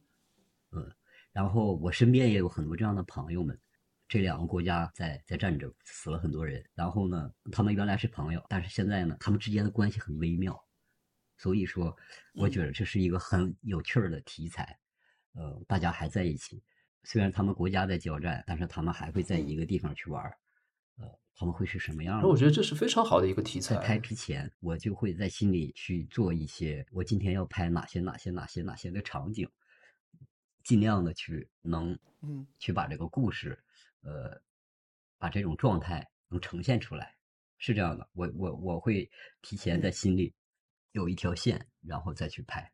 [0.71, 0.91] 嗯，
[1.31, 3.57] 然后我身边也有很多这样的朋友们，
[4.07, 10.59] 这两个国家在在战争死了很多人，然后呢，他们原来是朋友，但是现在呢，他们之间的关系很微妙。
[11.37, 11.95] 所以说，
[12.33, 14.77] 我觉得这是一个很有趣儿的题材，
[15.31, 16.61] 呃，大家还在一起，
[17.03, 20.37] 虽然他们国家在交战，但是他们还会在一个地方去玩儿，
[20.97, 22.27] 呃，他们会是什么样的？
[22.27, 23.75] 我觉得这是非常好的一个题材。
[23.75, 29.49] 在拍之前，我就会在心里去做一些，我今天要拍哪些哪些哪些哪些的场景，
[30.63, 33.57] 尽量的去能，嗯，去把这个故事，
[34.01, 34.41] 呃，
[35.17, 37.15] 把这种状态能呈现出来，
[37.57, 38.09] 是这样的。
[38.13, 39.09] 我我我会
[39.41, 40.33] 提前在心里。
[40.93, 42.73] 有一条线，然后再去拍。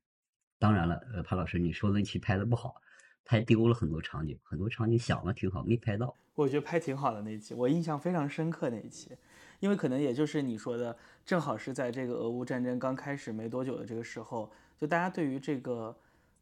[0.57, 2.73] 当然了，呃，潘老师，你说那期拍的不好，
[3.25, 6.15] 拍丢了很多场景，很多场景想了挺好，没拍到。
[6.35, 9.11] 我觉得拍挺好的那一期，我印象非常深刻那一期，
[9.59, 10.95] 因为可能也就是你说的，
[11.25, 15.95] 正好是在这个俄乌战争刚开始没多久的这个时候，就大家对于这个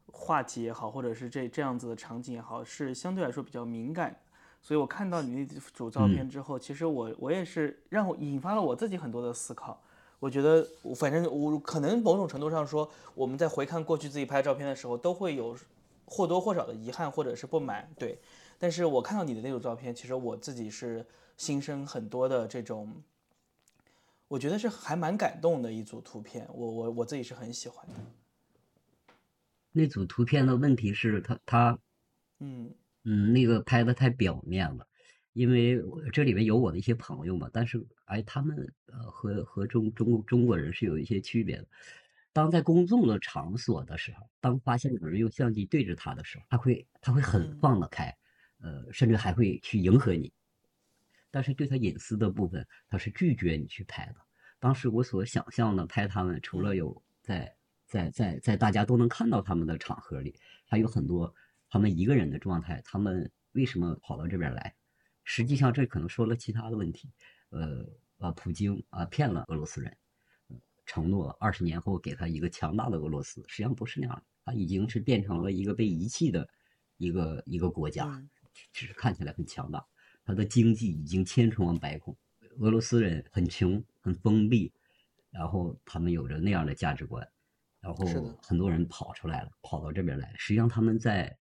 [0.07, 4.15] 话题也好，或者是这这样子的场景也好，是相对来说比较敏感。
[4.61, 9.81] 所以我看到你那组照片之后，其实我我也是让我引发了我自己很多的思考。
[10.19, 10.65] 我觉得，
[10.95, 15.53] 反正我可能某种程度上说，我们在回看过去自己拍照片的时候，都会有
[16.13, 18.19] 或多或少的遗憾或者是不满，对。
[18.59, 21.03] 但是我看到你的那组照片，其实我自己是
[21.35, 23.01] 心生很多的这种，
[24.27, 27.95] 我觉得是还蛮感动的一组图片，我我我自己是很喜欢的。
[29.71, 31.79] 那组图片的问题是，他他，
[32.37, 32.71] 嗯
[33.05, 34.87] 嗯，那个拍的太表面了，
[35.33, 35.83] 因为
[36.13, 41.65] 这里面有我的一些朋友嘛，但是哎，他们呃和和中中中国人是有一些区别的。
[42.33, 48.13] 当在公众的场所的时候，当发现有人用相机对着他的时候，他会他会很放得开，
[48.59, 50.33] 呃，甚至还会去迎合你。
[51.29, 54.15] 但是对他隐私的部分，他是拒绝你去拍的。
[54.59, 57.55] 当时我所想象的拍他们，除了有在
[57.85, 61.33] 在在在大家都能看到他们的场合里，还有很多
[61.69, 62.81] 他们一个人的状态。
[62.83, 64.73] 他们为什么跑到这边来？
[65.23, 67.11] 实际上这可能说了其他的问题。
[67.49, 67.85] 呃
[68.17, 69.95] 啊，普京啊骗了俄罗斯人。
[70.85, 76.47] 承诺二十年后给他一个强大的俄罗斯，实际上不是那样的，他已经是变成了一个被遗弃的
[76.97, 78.21] 一个一个国家，
[78.71, 79.85] 只是看起来很强大，
[80.25, 82.15] 他的经济已经千疮百孔，
[82.59, 84.73] 俄罗斯人很穷很封闭，
[85.31, 87.25] 然后他们有着那样的价值观，
[87.79, 88.05] 然后
[88.41, 91.37] 很多人跑出来了，跑到这边来，实际上他们在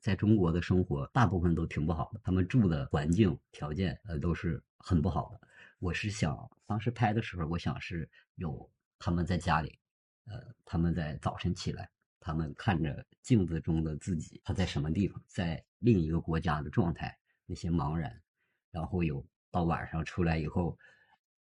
[0.00, 5.40] 在中国的生活大部分都挺不好的，他们住的环境条件呃都是很不好的。
[5.80, 8.70] 我是想当时拍的时候，我想是有。
[8.98, 9.78] 他们在家里，
[10.26, 11.90] 呃，他们在早晨起来，
[12.20, 17.16] 他们看着镜子中的自己，他在什么地方，在另一个国家的状态，
[17.46, 18.22] 那些茫然，
[18.70, 20.78] 然后有到晚上出来以后，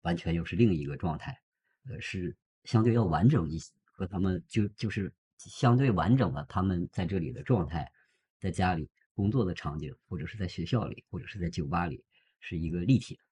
[0.03, 1.41] 完全又是另一个状态，
[1.89, 7.91] 呃，是相对要完整一些，和他们就就是相对完整的他们在这里的状态，
[8.39, 12.05] 在家里工作的场景，或者是在学校里，或者是在酒吧里，
[12.41, 13.23] 是一个立体的，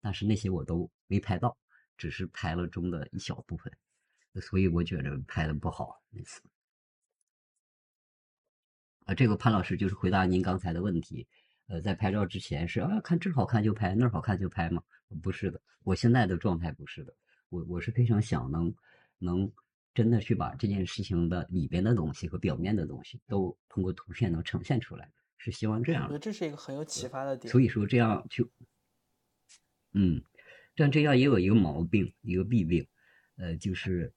[0.00, 1.56] 但是那些我都没拍到。
[1.98, 3.70] 只是拍了中的一小部分，
[4.40, 6.40] 所以我觉得拍的不好那次。
[9.04, 11.26] 啊，这个潘老师就是回答您刚才的问题。
[11.66, 14.82] 呃，在拍照之前是啊，看这好看就拍，那好看就拍吗？
[15.22, 17.14] 不是的，我现在的状态不是的。
[17.50, 18.74] 我我是非常想能
[19.18, 19.52] 能
[19.92, 26.04] 真的去把这件事情的里边的东西和表面的东西都通过图片能呈现出来，是希望这样。
[26.04, 27.50] 我觉得这是一个很有启发的点。
[27.50, 28.48] 所以说这样就，
[29.92, 30.22] 嗯。
[30.78, 32.86] 但这样也有一个毛病，一个弊病，
[33.34, 34.14] 呃，就是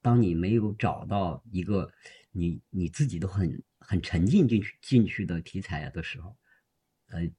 [0.00, 1.92] 当你没有找到一个
[2.32, 6.34] 你你自己都很很沉浸进去进去的题材的时候，
[7.08, 7.30] 呃，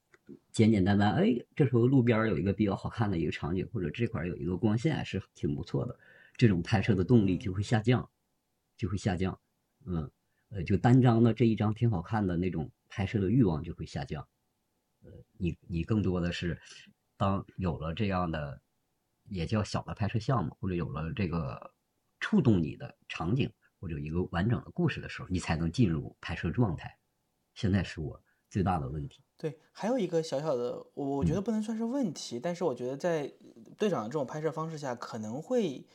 [0.52, 5.98] 简简单单，哎，这时候路边有一个比较好看的一个场景，或者这块有一个光线是挺不错的，
[6.38, 8.08] 这种拍摄的动力就会下降，
[8.78, 9.40] 就会下降，
[9.86, 10.12] 嗯，
[10.50, 14.28] 呃，就单张的这一张挺好看的那种拍摄的欲望就会下降，
[15.04, 16.62] 呃，你你更多的是。
[17.18, 18.62] 当有了这样的，
[19.30, 21.74] 也叫小的拍摄项目，或者有了这个
[22.20, 26.98] 触动你的场景，或者一个完整的故事的时候，你才能进入拍摄状态。
[27.56, 29.24] 现在是我最大的问题。
[29.36, 33.32] 对，还有一个小小的，我我觉得不能算是问题，但是我觉得在
[33.78, 35.86] 队长的这种拍摄方式下，可能会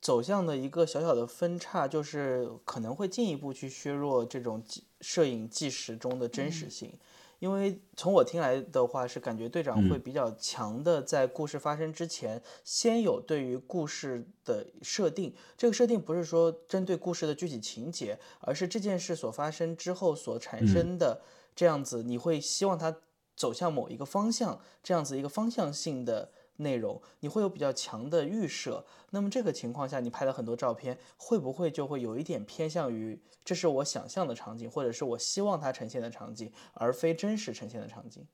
[0.00, 4.64] 走向的一个小小的分叉，就是可能会进一步去削弱这种
[5.00, 6.98] 摄影纪实中的真实性。
[7.42, 15.34] 因为从我听来的话，是感觉队长会比较强的，在故事发生之前，先有对于故事的设定。
[15.58, 21.20] 这个设定不是说针对故事的具体情节，而是这件事所发生之后所产生的
[21.56, 22.96] 这样子，你会希望它
[23.34, 26.30] 走向某一个方向，这样子一个方向性的。
[26.62, 38.26] 内容你会有比较强的预设，那么这个情况下，你拍的很多照片会不会就会有一点偏向于这是我想象的场景，或者是我希望它呈现的场景，而非真实呈现的场景？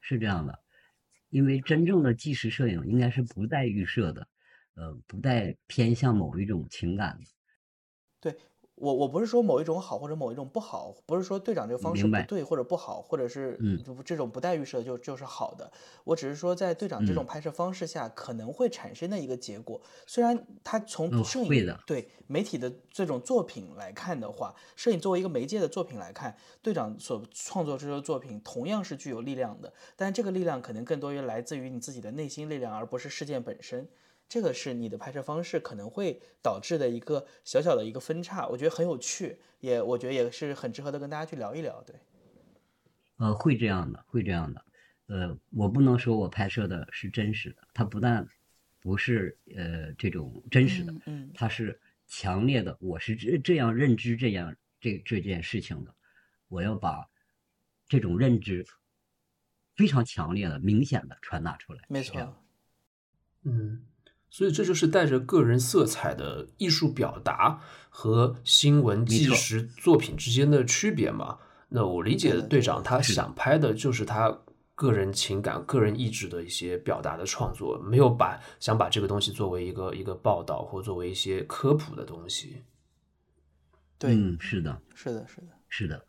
[0.00, 0.58] 是这样的，
[1.30, 4.28] 因为真正的纪实摄影应该是不带预设的，
[4.74, 7.26] 呃，不带偏向某一种情感的。
[8.20, 8.36] 对。
[8.76, 13.58] 我我不是说某一种好或者某一种不好，不是说队长这个方式不对或者不好，或者是
[14.04, 15.70] 这种不带预设就就是好的。
[16.04, 19.80] 我只是说在队长这种拍摄方式下可能会产生的一个结果。
[20.06, 33.88] 虽然他从摄影对媒体的这种作品来看的话，摄影作为一个媒介的作品来看，队长所创作出的作品同样是具有力量的，但这个力量可能更多于来自于你自己的内心力量，而不是事件本身。
[34.28, 41.80] 这个是你的拍摄方式可能会导致的一个小小的一个分叉，我觉得很有趣，也我觉得也是很值得跟大家去聊一聊。
[41.82, 41.94] 对，
[43.18, 44.64] 呃，会这样的，会这样的。
[45.06, 48.26] 呃，我不能说我拍摄的是真实的，它不但
[48.80, 55.94] 不是呃这种真实的，嗯，它是强烈的，我是这这样认知这样这这件事情的，
[56.48, 57.08] 我要把
[57.86, 58.66] 这种认知
[59.76, 61.84] 非常强烈的、明显的传达出来。
[61.88, 62.36] 没错，
[63.44, 63.86] 嗯。
[64.30, 71.38] 所以这就是带着个人色彩的艺术表达和新闻纪实作品之间的区别嘛？
[71.68, 74.42] 那我理解队长他想拍的就是他
[74.74, 82.62] 个人情感、个人意志的一些表达的创作，没有把想把这个东西作为一个一个报道或作为一些科普的东西。
[83.98, 86.06] 对，是的，是的，是的，是的，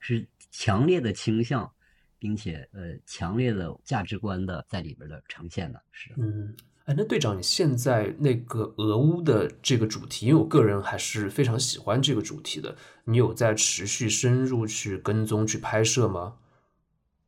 [0.00, 1.70] 是强烈的倾向
[2.18, 6.12] 并且呃强烈的价值观的在里边的呈现的，是。
[6.16, 6.52] 嗯，
[6.88, 12.74] 哎，那队长，你现在那个俄乌的这个主题，因为我个人还是非常喜欢这个主题的，
[13.04, 16.38] 你有在持续深入去跟踪去拍摄吗？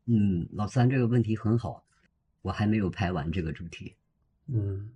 [0.07, 1.85] 嗯，老三这个问题很好，
[2.41, 3.95] 我还没有拍完这个主题。
[4.47, 4.89] 嗯，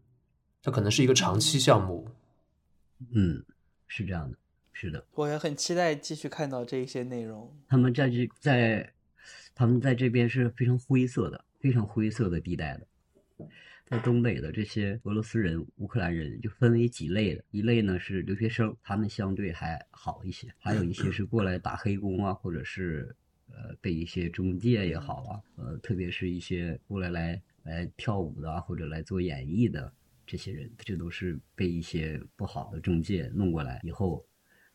[0.63, 2.09] 它可能是一个长期项目。
[3.13, 3.45] 嗯，
[3.87, 4.39] 是这样的，
[4.73, 5.05] 是的。
[5.13, 7.55] 我也很期待继续看到这一些内容。
[7.69, 8.95] 他们在这在，
[9.55, 12.87] 他们在这边是非常灰色的，非常灰色的地带的。
[13.87, 23.15] 在东北的这些俄罗斯人、乌克兰人就分为几类的，一类呢是留学生，他们相对还好一些；还有一些是过来打黑工啊，或者是
[23.49, 29.93] 呃被一些中介也好啊，呃，特别是一些过来来来跳舞的或者来做演艺的
[30.27, 34.27] 这些人，这都是被一些不好的中介弄过来以后，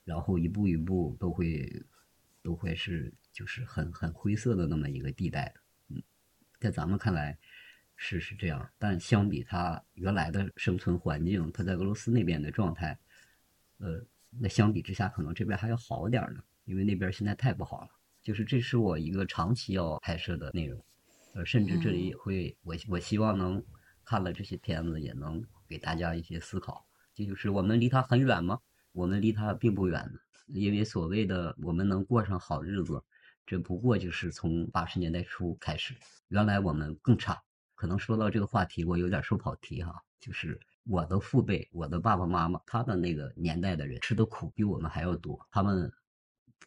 [0.05, 1.83] 然后一步一步都会
[2.43, 5.61] 都会是就是很很灰色的那么一个地带的，
[5.95, 6.03] 嗯，
[6.59, 7.39] 在咱们看来。
[8.01, 12.97] 是是这样，但相比他原来的生存环境，他在俄罗斯那边的状态，
[13.79, 17.89] 呃，那相比之下，可能这边还要好点呢，因为那边现在太不好了。
[18.23, 20.81] 就是这是我一个长期要拍摄的内容，
[21.33, 23.61] 呃，甚至这里也会，我我希望能
[24.05, 26.87] 看了这些片子，也能给大家一些思考。
[27.13, 28.59] 这就是我们离他很远吗？
[28.93, 30.09] 我们离他并不远，
[30.47, 33.03] 因为所谓的我们能过上好日子，
[33.45, 35.93] 这不过就是从八十年代初开始，
[36.29, 37.43] 原来我们更差。
[37.79, 40.03] 可能说到这个话题，我有点说跑题哈。
[40.19, 45.47] 就是我的父辈，我的爸爸妈妈，他的那个年代的人吃的苦比我们还要多。
[45.49, 45.89] 他们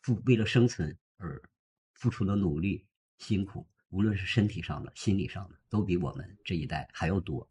[0.00, 1.38] 付为了生存而
[1.92, 2.86] 付出的努力、
[3.18, 7.46] 辛苦，无论是身体上的、心理上的，都比我们这一代还要多。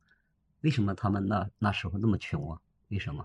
[0.61, 2.59] 为什么他们那那时候那么穷啊？
[2.87, 3.23] 为什么？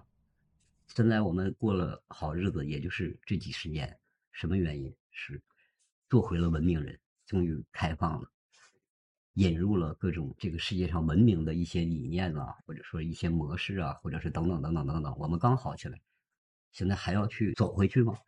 [0.89, 3.99] 现在我们过了好日子，也就是这几十年，
[4.32, 4.95] 什么原因？
[5.11, 5.43] 是
[6.11, 8.30] 做回了文明人，终于开放了。
[9.37, 16.01] 引入了各种这个世界上文明的一些理念啊，或者说一些模式啊，或者是等等等等等等，我们刚好起来，
[16.72, 18.18] 现在还要去走回去吗？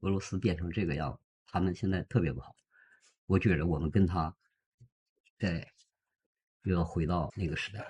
[0.00, 2.54] 俄罗斯变成这个样，他们现在特别不好。
[3.24, 4.36] 我觉得我们跟他
[5.38, 5.66] 在
[6.64, 7.82] 又要回到那个时代，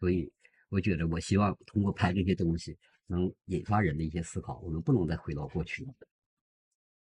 [0.00, 0.32] 所以
[0.68, 2.76] 我觉得我希望通过拍这些东西，
[3.06, 4.58] 能引发人的一些思考。
[4.58, 5.86] 我们不能再回到过去，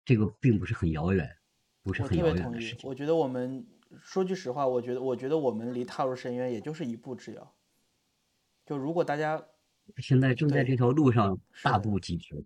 [0.04, 1.34] 这个并不是很遥远，
[1.82, 2.90] 不是很遥远的事情。
[2.90, 3.66] 我觉得我们。
[4.02, 7.54] 说句实话，我觉得，我觉得我们离踏入深渊也就是一步之遥。
[8.66, 9.44] 就如果大家
[9.98, 12.46] 现在正在这条路上大步疾驰，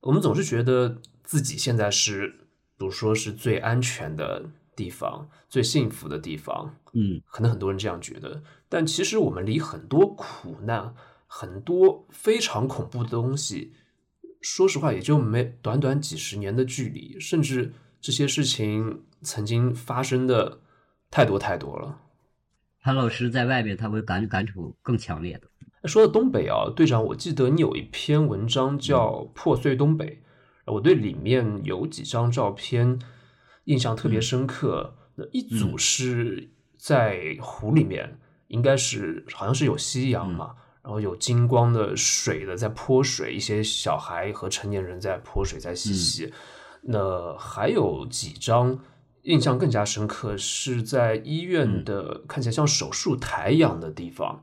[0.00, 2.28] 我们总是觉得自己现在是，
[2.76, 6.74] 比如说是最安全的地方，最幸福的地方。
[6.94, 10.94] 嗯，可能很多人这样觉得，但其实我们离很多苦难、
[11.26, 13.74] 很多非常恐怖的东西，
[14.40, 19.04] 说实话，也就没短短几十年的距离，甚至这些事情。
[19.22, 20.60] 曾经发生的
[21.10, 21.98] 太多太多了。
[22.80, 25.88] 潘老师在外面，他会感感触更强烈的。
[25.88, 30.22] 说到东北啊，队长，我记得你有一篇文章叫《破碎东北》，
[30.72, 32.98] 我对里面有几张照片
[33.64, 34.94] 印象特别深刻。
[35.16, 46.32] 那一组是在湖里面，应该是好像是有夕阳嘛，然后有金光的水的在泼水，一些小孩和成年人在泼水在嬉戏。
[46.82, 48.78] 那还有几张。
[49.28, 54.42] 印象更加深刻是在医院的看起来像手术台一样的地方，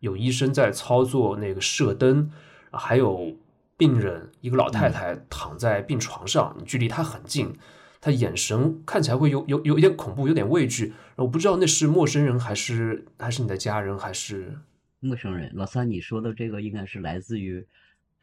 [0.00, 2.30] 有医生在操作那个射灯，
[2.70, 3.36] 还有
[3.76, 7.54] 病人一个老太太躺在病床上，你距离她很近，
[8.00, 10.94] 她眼神看起来会有有有一点恐怖，有点畏惧。
[11.16, 14.58] 我不知道那是陌生人还是还是你的家人还是
[15.00, 15.52] 陌生人。
[15.54, 17.66] 老三，你说的这个应该是来自于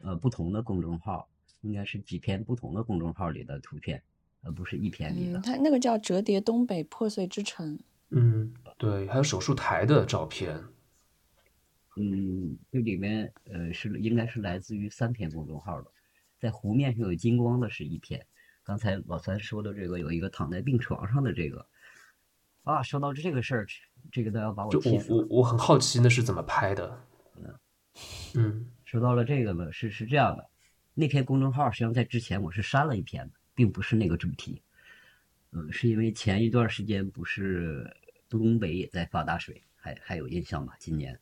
[0.02, 1.28] 呃不同的公众号，
[1.60, 4.02] 应该是几篇不同的公众号里的图片。
[4.42, 7.76] 而不是一篇里的，他那个叫《折叠东北破碎之城》。
[8.10, 10.58] 嗯，对，还有手术台的照片。
[11.96, 15.90] 嗯，这里面呃是应该是来自于三篇公众号的，
[16.38, 18.24] 在湖面上有金光的是一篇。
[18.62, 21.66] 刚才老三说的这个有一个躺在病床上的这个
[22.62, 23.66] 啊，说到这个事儿，
[24.12, 25.12] 这个都要把我气死。
[25.12, 27.04] 我我我很好奇那是怎么拍的。
[27.36, 27.54] 嗯
[28.34, 30.48] 嗯，说到了这个呢，是是这样的，
[30.94, 33.39] 那篇公众号实际上在之前我是删了一篇的。
[33.60, 34.62] 并不是那个主题，
[35.50, 37.94] 嗯，是因为前一段时间不是
[38.26, 40.74] 东北也在发大水，还还有印象吧？
[40.78, 41.20] 今年，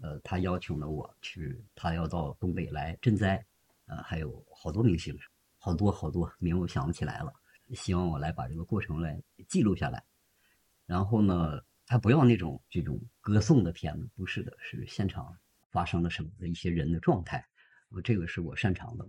[0.00, 3.42] 呃，他邀请了我去，他要到东北来赈灾，
[3.86, 5.18] 呃，还有好多明星，
[5.56, 7.32] 好多好多名我想不起来了，
[7.74, 9.18] 希望我来把这个过程来
[9.48, 10.04] 记录下来。
[10.84, 15.34] 然后呢，他不要那种这种歌颂的片子，不是的，是现场
[15.70, 17.42] 发生了什么的一些人的状态，
[17.88, 19.08] 我这个是我擅长的。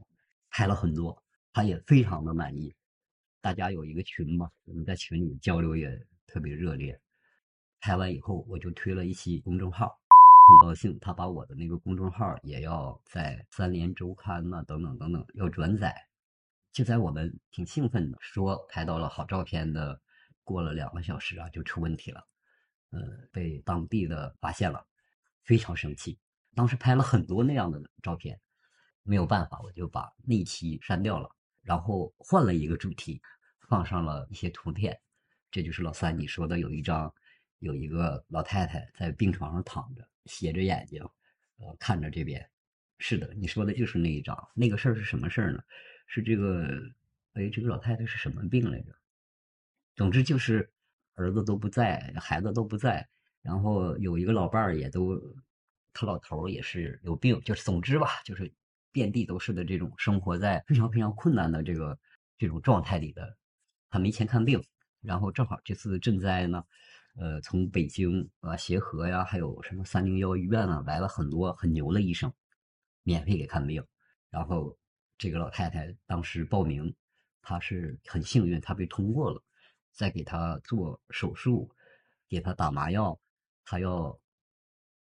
[0.50, 1.24] 拍了很多，
[1.54, 2.74] 他也非常的满意。
[3.42, 7.00] 大家有一个群嘛，我们在群里交流也特别热烈。
[7.80, 9.98] 拍完以后，我就推了一期公众号，
[10.50, 15.96] 很高兴他把我的那个公众号也要在三联周刊呐等等等等要转载。
[16.74, 20.02] 就在我们挺兴奋的说拍到了好照片的，
[20.44, 22.28] 过了两个小时啊就出问题了，
[22.92, 23.00] 呃，
[23.32, 24.86] 被当地的发现了，
[25.44, 26.20] 非常生气。
[26.54, 28.40] 当时拍了很多那样的照片，
[29.10, 31.28] 没有办法，我就把那期删掉了，
[31.64, 33.20] 然后换了一个主题，
[33.68, 35.02] 放上了一些图片。
[35.50, 37.12] 这就是老三你说的，有一张
[37.58, 41.02] 有一个老太太在病床上躺着，斜着眼睛，
[41.58, 42.48] 呃，看着这边。
[43.00, 44.38] 是的，你说的就是那一张。
[44.54, 45.64] 那个事儿是什么事儿呢？
[46.06, 46.70] 是这个，
[47.34, 48.96] 哎，这个老太太是什么病来着？
[49.96, 50.72] 总之就是
[51.16, 53.10] 儿子都不在，孩子都不在，
[53.42, 55.20] 然后有一个老伴儿也都。
[55.92, 58.54] 他老头儿也是有病，就是总之吧，就是
[58.92, 61.98] 遍地都是的这种生活在非常非常困难的这个
[62.38, 63.38] 这种状态里的，
[63.90, 64.64] 他没钱看病，
[65.02, 66.64] 然后正好这次赈灾呢，
[67.16, 72.34] 呃，从北京啊协和呀，还有什么三零幺医院啊来了很多很牛的医生，
[73.04, 73.84] 免费给看病，
[74.30, 74.78] 然后
[75.18, 76.96] 这个老太太当时报名，
[77.42, 79.44] 她是很幸运，她被通过了，
[79.92, 81.70] 再给她做手术，
[82.28, 83.20] 给她打麻药，
[83.64, 84.20] 她要。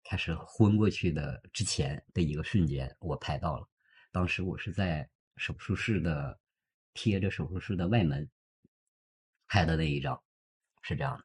[0.09, 3.69] 开始昏过去的之前的一个瞬间，我拍到了。
[4.11, 5.07] 当时我是在
[5.37, 6.41] 手术室的
[6.95, 8.27] 贴着手术室的外门
[9.47, 10.19] 拍的那一张，
[10.81, 11.25] 是这样的。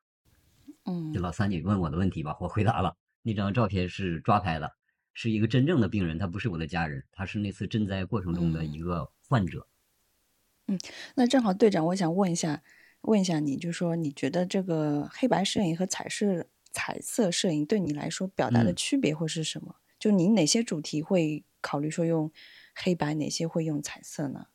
[0.84, 2.98] 嗯，就老三，你问我的问题吧，我回答了。
[3.22, 4.76] 那张照片是抓拍的，
[5.14, 9.66] 是一个真正的病人，他不是我的家人，他是那次赈灾过程中的一个患者。
[10.68, 10.78] 嗯，
[11.16, 12.62] 那正好队长，我想问一下，
[13.04, 16.48] 问一下你，就说你觉得这个黑白摄影和彩色？
[16.74, 19.76] 彩色摄影对你来说表达的区别会是什么？
[20.00, 22.30] 就你哪些主题会考虑说用
[22.76, 24.48] 黑白，哪些会用彩色呢？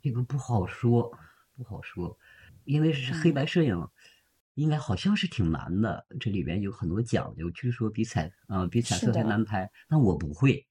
[0.00, 1.18] 这个不好说，
[1.56, 2.18] 不好说，
[2.64, 3.88] 因为是黑白摄影，
[4.54, 9.70] 应该好像是挺难的，这里边有很多讲究，据说比彩啊比彩色还难拍。
[9.88, 10.66] 但我不会，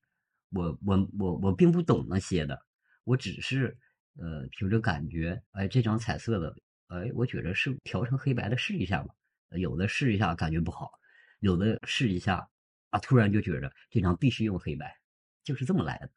[0.51, 2.59] 我我我我并不懂那些的，
[3.03, 3.77] 我只是
[4.17, 6.55] 呃凭着感觉，哎，这张彩色的，
[6.87, 9.13] 哎，我觉得是调成黑白的试一下吧。
[9.57, 10.91] 有的试一下感觉不好，
[11.39, 12.47] 有的试一下
[12.89, 14.95] 啊，突然就觉着这张必须用黑白，
[15.43, 16.09] 就是这么来的。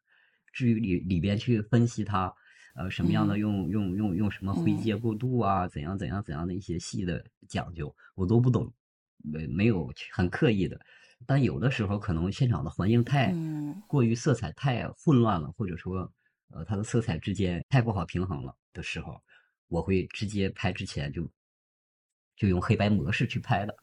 [0.53, 2.33] 至于里里边去分析它，
[2.75, 8.73] 呃，什么样的用用用用什么灰阶过渡啊，怎样怎样怎样的一些细的讲究，我都不懂，
[9.23, 10.79] 没没有很刻意的。
[11.25, 13.33] 但有的时候可能现场的环境太
[13.87, 16.11] 过于色彩太混乱了，或者说
[16.49, 19.21] 呃它的色彩之间太不好平衡了的时候，
[19.67, 21.29] 我会直接拍之前就。
[22.37, 23.75] 就用黑白模式去拍的，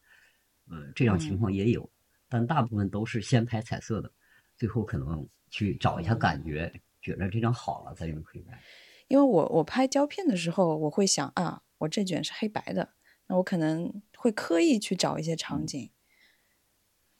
[0.70, 1.90] 呃，这样情况也有，
[2.28, 4.10] 但大部分都是先拍彩色的，
[4.56, 8.62] 最后可能去找一下感觉，觉得这张好了再用黑白。
[9.08, 12.94] 因为我我拍胶片的时候，我会想啊，我这卷是黑白的，
[13.26, 15.90] 那我可能会刻意去找一些场景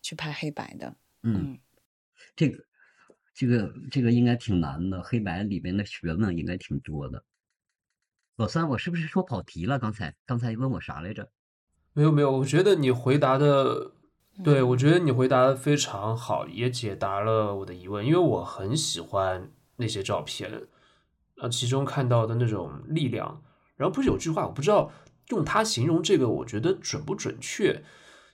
[0.01, 0.97] 去拍黑白的。
[1.23, 1.59] 嗯，
[2.37, 2.65] 这个
[3.35, 7.25] 这个这个应该挺难的，黑白里面的学问应该挺多的。
[8.37, 9.79] 老三，我是不是说跑题了？
[9.79, 11.29] 刚才刚才问我啥来着？
[11.93, 13.93] 没有没有，我觉得你回答的，
[14.43, 18.05] 对我觉得你回答的非常好，也解答了我的疑问。
[18.05, 20.67] 因为我很喜欢那些照片，
[21.37, 23.41] 啊，其中看到的那种力量。
[23.77, 24.91] 然后不是有句话，我不知道
[25.29, 27.85] 用它形容这个，我觉得准不准确？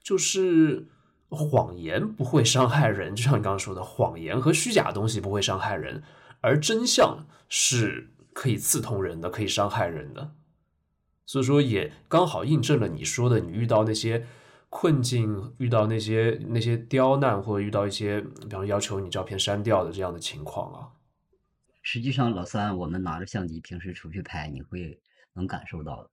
[0.03, 0.89] 就是
[1.29, 6.03] 谎言不会伤害人，就像你刚刚说的，谎言和虚假的东西不会伤害人，
[6.41, 8.09] 而真相是。
[8.33, 10.35] 可以刺痛人的，可以伤害人的，
[11.27, 14.27] 所以说也刚好印证了你说的，你遇到那些
[14.69, 20.89] 困境，遇到那些那些刁难，或者遇到一些，比方要求你照片删掉的这样的情况啊。
[21.83, 25.01] 实际上，老三，我们拿着相机平时出去拍，你会
[25.33, 26.09] 能感受到。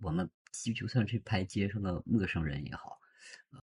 [0.00, 2.98] 我们就就算是拍街上的陌生人也好，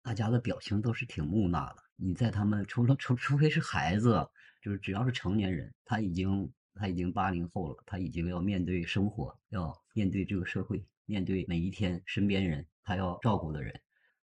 [0.01, 1.83] 大家的表情都是挺木讷的。
[1.95, 4.27] 你在他们除了除除非是孩子，
[4.61, 6.51] 就是只要是成年人，他已经。
[6.75, 13.79] 他已经八零后了，他已经要面对生活，要面对这个社会，面对每一天身边人，他要照顾的人，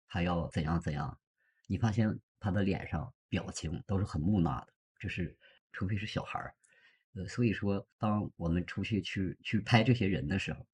[0.08, 1.18] 他要怎样怎样。
[1.66, 5.36] 你发现他的脸上表情都是很木讷的，这是
[5.72, 6.54] 除非是小孩儿。
[7.14, 10.66] 呃，所以说，当我们出去去去拍这些人的时候，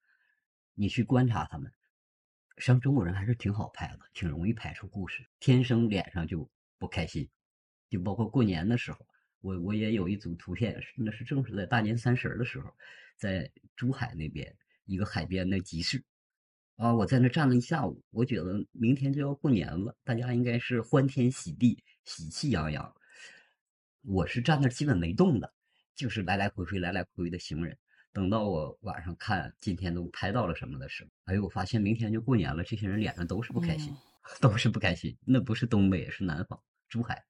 [0.73, 1.71] 你去观察他们，
[2.57, 6.49] 像中国人还是挺好拍的，挺容易拍出故事，天生脸上就
[6.79, 7.29] 不开心，
[7.89, 9.07] 就包括过年的时候。
[9.47, 12.69] 我我也有一组图片，那是正是在大年三十的时候，
[13.15, 14.53] 在珠海那边
[14.83, 16.03] 一个海边的集市，
[16.75, 22.93] 啊，我在那站了一下午，我觉得明天就要过年了，大家应该是欢天喜地、喜气洋洋。
[24.01, 25.53] 我是站那基本没动的，
[25.95, 27.77] 就是来来回回、来来回回的行人，
[28.11, 33.95] 等到我晚上看今天都拍到了什么的时候，哎呦，我发现明天就过年了，这些人脸上都是不开心，
[34.41, 35.17] 都是不开心。
[35.25, 37.23] 那不是东北，是南方，珠海，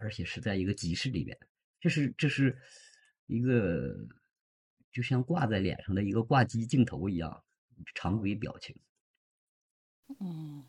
[0.00, 1.38] 而且是在一个集市里边，
[1.78, 2.58] 这是这是
[3.26, 3.94] 一个
[4.90, 7.44] 就像挂在脸上的一个挂机镜头一样，
[7.94, 8.74] 常规表情。
[10.18, 10.64] 嗯，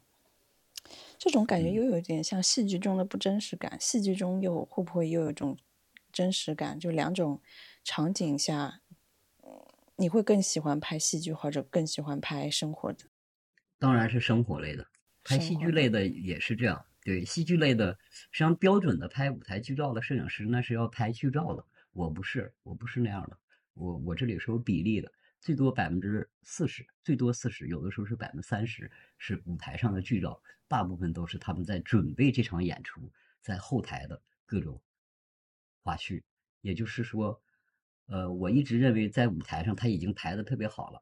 [1.17, 5.57] 这种感觉又有点像戏剧中的不真实感，戏剧中又会不会又有一种
[6.11, 6.77] 真实感？
[6.77, 7.41] 就两种
[7.83, 8.81] 场景下，
[9.95, 13.05] 你会更喜欢拍戏剧，或者更喜欢拍生活的？
[13.79, 14.85] 当然是生活类的，
[15.23, 16.85] 拍戏剧类的也是这样。
[17.03, 21.65] 对，戏剧类的，实际上标准的拍舞台剧照的摄影师，那是要拍剧照的。
[21.93, 23.37] 我不是，我不是那样的。
[23.73, 25.11] 我我这里是有比例的。
[25.39, 33.11] 最多百分之四十，最多四十，有的时候是百分之三十，是舞台上的剧照，大部分都是他们在准备这场演出，
[33.41, 34.79] 在后台的各种
[35.81, 36.21] 花絮。
[36.61, 37.41] 也就是说，
[38.05, 41.01] 呃，我一直认为在舞台上他已经排的特别好了，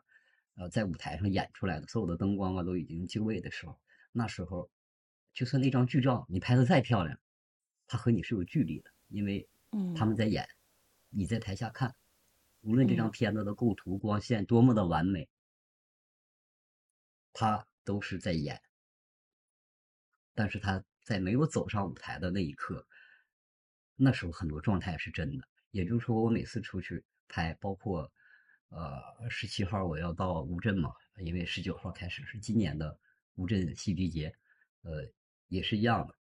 [0.56, 3.78] 呃，在舞台上演出来的所有的灯光啊都已经就位的时候，
[4.14, 4.70] 那时候
[5.34, 7.20] 就算那张剧照你拍的再漂亮，
[7.88, 9.48] 他和你是有距离的，因为
[9.96, 10.48] 他们在演，
[11.10, 11.96] 你在台下看。
[12.62, 15.30] 无论这张片子的构图、光线多么的完美，
[17.32, 18.62] 他都是在演。
[20.34, 22.86] 但是他在没有走上舞台的那一刻，
[23.96, 25.48] 那时候很多状态是真的。
[25.72, 28.12] 也就是说，我每次出去拍，包括
[28.68, 33.00] 呃十七号我要到乌镇嘛，因为十九号开始是今年的
[33.36, 34.36] 乌镇戏剧节，
[34.82, 35.10] 呃
[35.50, 36.16] 也是一样的。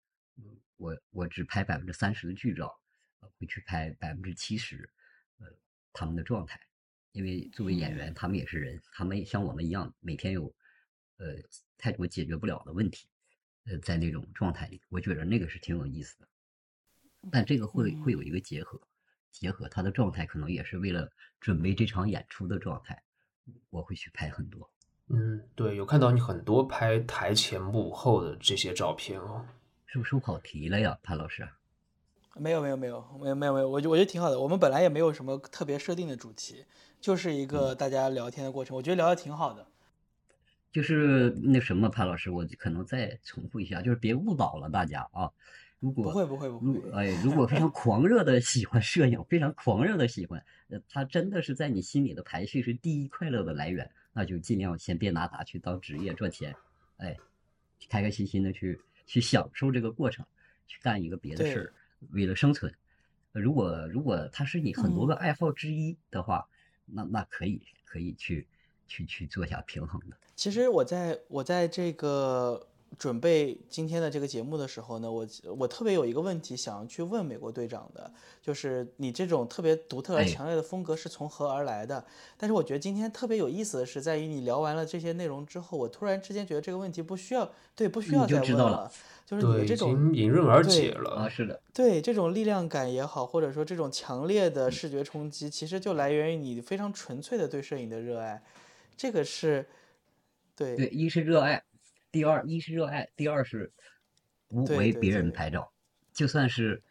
[0.78, 2.80] 我我只拍百分之三十的剧照，
[3.38, 4.90] 会去拍百分之七十。
[5.38, 5.46] 呃
[5.92, 6.60] 他们的状态，
[7.12, 10.54] 因为作为演员，他们也是人，他们也像我们一样，每天有
[11.16, 11.36] 呃
[11.78, 13.08] 太多解决不了的问题，
[13.64, 16.28] 呃，在那种状态里，我觉得那个是挺有意思的。
[17.32, 18.78] 但这个会会有一个结合，
[19.32, 23.02] 结合他的状态，可能也是为了准备这场演出的状态，
[23.70, 24.70] 我会去拍很多。
[25.08, 29.44] 嗯，对，有看到你很多拍台前幕后的这些照片哦，
[29.86, 31.48] 是不是跑题了呀，潘老师？
[32.34, 34.38] 没有没有没有没有没有没有，我觉我觉得挺好的。
[34.38, 36.64] 我们本来也没有什么特别设定的主题，
[37.00, 38.76] 就是一个大家聊天的过程。
[38.76, 39.66] 我觉得聊的挺好的。
[40.70, 45.30] 就是那什么，潘老师，我可能再重复一下，就是别误导了大家啊。
[45.78, 56.56] 如果不会不会不会，哎，如果非常狂热的喜欢摄影，非常狂热的喜欢，呃，他真的是在你心里的排序是第一快乐的来源，那就尽量先别拿它去当职业赚钱，
[56.96, 57.14] 哎，
[57.90, 60.24] 开开心心的去去享受这个过程，
[60.66, 61.72] 去干一个别的事儿。
[62.12, 62.72] 为了生存，
[63.32, 66.48] 如果如果它是你很多个爱好之一的话，
[66.86, 68.46] 那那可以可以去
[68.88, 70.16] 去去做下平衡的。
[70.34, 72.66] 其实我在我在这个
[72.98, 75.26] 准备今天的这个节目的时候呢，我
[75.58, 78.10] 我特别有一个问题想要去问美国队长的，
[78.40, 82.04] 就是你这种特别独特而强烈的风格是从何而来的？
[82.36, 88.90] 但是我觉得今天特别有意思的是，在于你聊完了这些内容之后，我突然之间觉得这个问题不需要对不需要再问了。
[89.26, 91.10] 就是你这种迎刃而解了。
[91.16, 98.40] 啊，是的，对这种力量感也好，或者说这种强烈的视觉冲击，其实就来源于你非常纯粹的对摄影的热爱，
[98.96, 99.66] 这个是，
[100.54, 100.76] 对。
[100.76, 101.60] 对，一是热爱，
[102.16, 103.70] 第二一是热爱，第二是
[104.48, 105.70] 不为别人拍照，
[106.14, 106.82] 就算是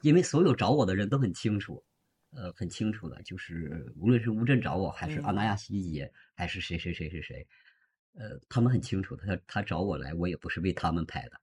[0.00, 1.84] 因为所有找我的人都很清楚，
[2.30, 7.46] 呃，很清楚的，就是无论是乌镇找我，还是阿那亚戏剧节，还是谁谁谁谁谁，
[8.14, 11.38] 呃，他们很清楚，他他找我来，我也不是为他们拍的。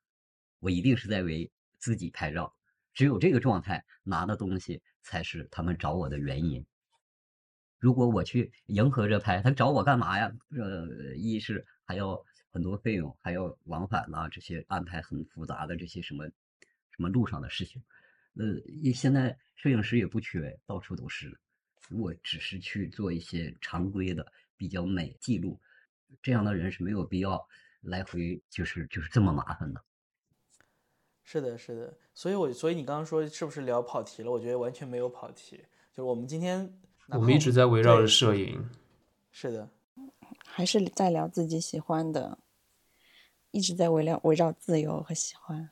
[0.58, 2.52] 我一定是在为自己拍照，
[2.96, 6.66] 只有这个状态拿的东西才是他们找我的原因。
[7.78, 10.32] 如果我去迎合着拍，他找我干嘛呀？
[10.58, 12.26] 呃，一是还要
[12.60, 16.28] 很多费用，还要往返呐，这些安排很复杂的这些什么
[16.92, 17.82] 什么路上的事情。
[18.34, 21.40] 呃，现在摄影师也不缺，到处都是。
[21.88, 25.58] 如果只是去做一些常规的比较美记录，
[26.22, 27.48] 这样的人是没有必要
[27.80, 29.82] 来回就是就是这么麻烦的。
[31.24, 34.30] 是的，是的，所以，我所以你刚刚说是不是聊跑题了？
[34.30, 35.56] 我觉得完全没有跑题，
[35.94, 36.78] 就是我们今天
[37.08, 38.70] 我们一直在围绕着摄影，
[39.32, 39.70] 是的，
[40.46, 42.38] 还是在聊自己喜欢的，
[43.52, 45.70] 一直在围绕围绕自由和喜欢。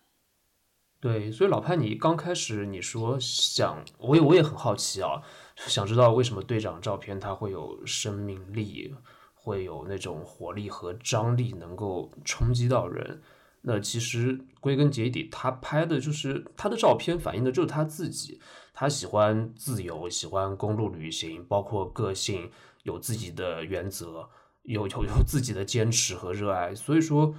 [1.00, 5.22] 对，所以老潘，你刚开始你说想，我也我也很好奇啊，
[5.56, 8.96] 想知道为什么队长照片它会有生命力，
[9.36, 13.22] 会有那种活力和张力，能够冲击到人。
[13.62, 18.40] 那其实归根结底，他拍的就是他的照片，反映的就是他自己。
[18.74, 22.50] 他喜欢自由，喜欢公路旅行，包括个性，
[22.84, 24.30] 有自己的原则，
[24.64, 26.74] 有有有自己的坚持和热爱。
[26.74, 27.36] 所以说，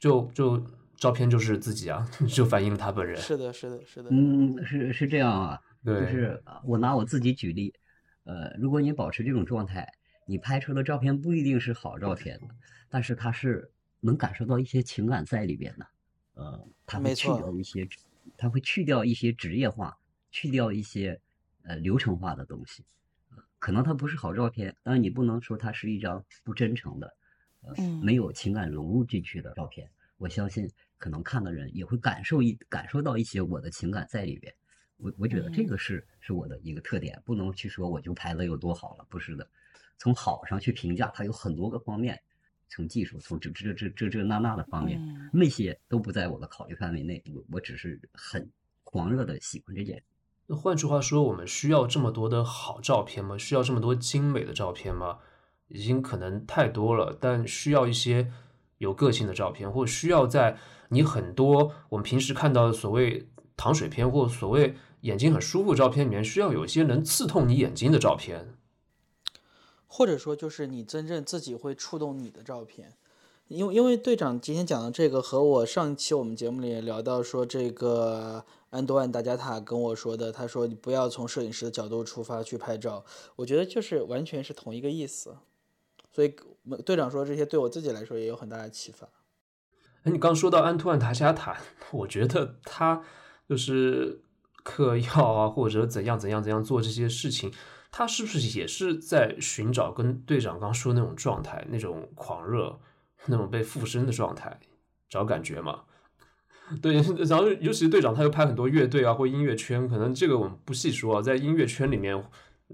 [0.00, 0.66] 就就
[0.96, 3.16] 照片就是自己啊， 就反映了他本人。
[3.18, 4.08] 是的，是的，是的。
[4.10, 5.60] 嗯，是是这样啊。
[5.84, 7.72] 对，就是我拿我自己举例。
[8.24, 9.90] 呃，如果你保持这种状态，
[10.26, 12.40] 你拍出的照片不一定是好照片，
[12.88, 13.70] 但是它是
[14.00, 15.86] 能感受到一些情感在里边的。
[16.34, 17.88] 呃，它会去掉一些，
[18.36, 19.96] 它会去掉一些职业化，
[20.30, 21.20] 去掉一些
[21.62, 22.84] 呃流程化的东西。
[23.58, 27.14] 可能它不是好照片，但是你不能说它是一张不真诚的，
[27.62, 29.90] 呃，没有情感融入进去的照片。
[30.18, 34.54] 我相信，可能看的人也会感受一感受到一些我的情感在里边。
[34.98, 39.48] 我我觉得这个是是我的一个特点，不能去说我就拍的有多好了，不是的。
[39.96, 42.20] 从好上去评价，它有很多个方面，
[42.68, 45.00] 从技术，从这这这这这那那的方面，
[45.32, 47.22] 那些都不在我的考虑范围内。
[47.34, 48.50] 我我只是很
[48.84, 50.02] 狂热的喜欢这件。
[50.46, 53.38] 那换句话说，我们需要这么多的好照片吗？
[53.38, 55.20] 需要这么多精美的照片吗？
[55.70, 58.30] 已经可能太多了，但需要一些
[58.78, 60.58] 有个性的照片，或需要在
[60.90, 68.54] 你很多我们平时看到的所谓糖水片或所谓眼睛很舒服照片里面，需要有一些能刺痛你眼睛的照片，
[69.86, 72.94] 或者说就是你真正自己会触动你的照片。
[73.48, 78.44] 因为因为队长今天讲的这个和我上一期我们节目里聊到说这个。
[78.70, 85.34] 安多万·达加塔跟我说的，他说你不要从摄影师的角度出发去拍照，我觉得就是完全是同一个意思。
[86.10, 86.34] 所以
[86.84, 89.08] 队长说这些对我自己来说也有很大的启发。
[90.02, 91.56] 哎，你刚说到安托万·达加塔，
[91.92, 93.02] 我觉得他
[93.48, 94.22] 就是
[94.64, 97.52] 嗑药啊，或者怎样怎样怎样做这些事情，
[97.90, 102.80] 他是不是也是在寻找跟队长刚说那种状态，那种狂热，
[103.26, 104.58] 那种被附身的状态，
[105.08, 105.82] 找感觉嘛？
[106.80, 106.94] 对，
[107.28, 112.24] 然后尤其队长，他又拍很多乐队啊或音乐圈，可能这个我们不细说啊，在音乐圈里面，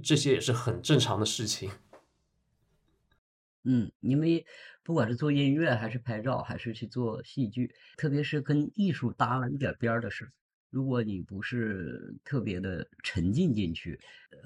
[0.03, 1.71] 这些也是很正常的事情。
[3.69, 4.47] 嗯，因为
[4.85, 10.31] 不管是做音乐还是拍照，还是去做戏剧，特别是跟艺术搭了一点边儿的事，
[10.71, 13.99] 如果你不是特别的沉浸进去，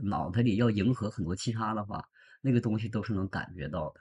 [0.03, 2.03] 脑袋里要迎合很多其他的话，
[2.41, 4.01] 那个东西都是能感觉到的。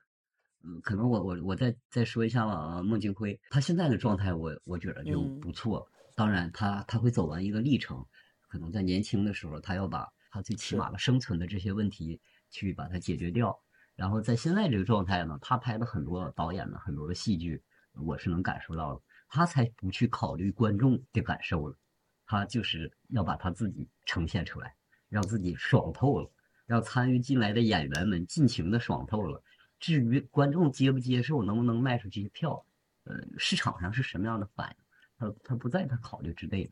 [0.63, 2.81] 嗯，可能我我我再再说一下吧。
[2.81, 5.85] 孟京辉他现在的状态，我我觉得就不错。
[6.15, 8.05] 当然，他他会走完一个历程，
[8.47, 13.57] 可能在年轻的时候，他要把他最起码的生存的这些问题去把它解决掉。
[13.99, 17.61] 然后在现在这个状态呢，他拍的很多导演的很多的戏剧，
[17.91, 19.01] 我是能感受到的。
[19.27, 21.77] 他才不去考虑观众的感受了，
[22.25, 24.73] 他就是要把他自己呈现出来，
[25.09, 26.31] 让自己爽透了，
[26.65, 29.43] 让参与进来的演员们尽情的爽透了。
[29.81, 32.65] 至于观众接不接受，能不能卖出这些票，
[33.03, 34.83] 呃，市场上是什么样的反应，
[35.17, 36.71] 他他不在他考虑之内的。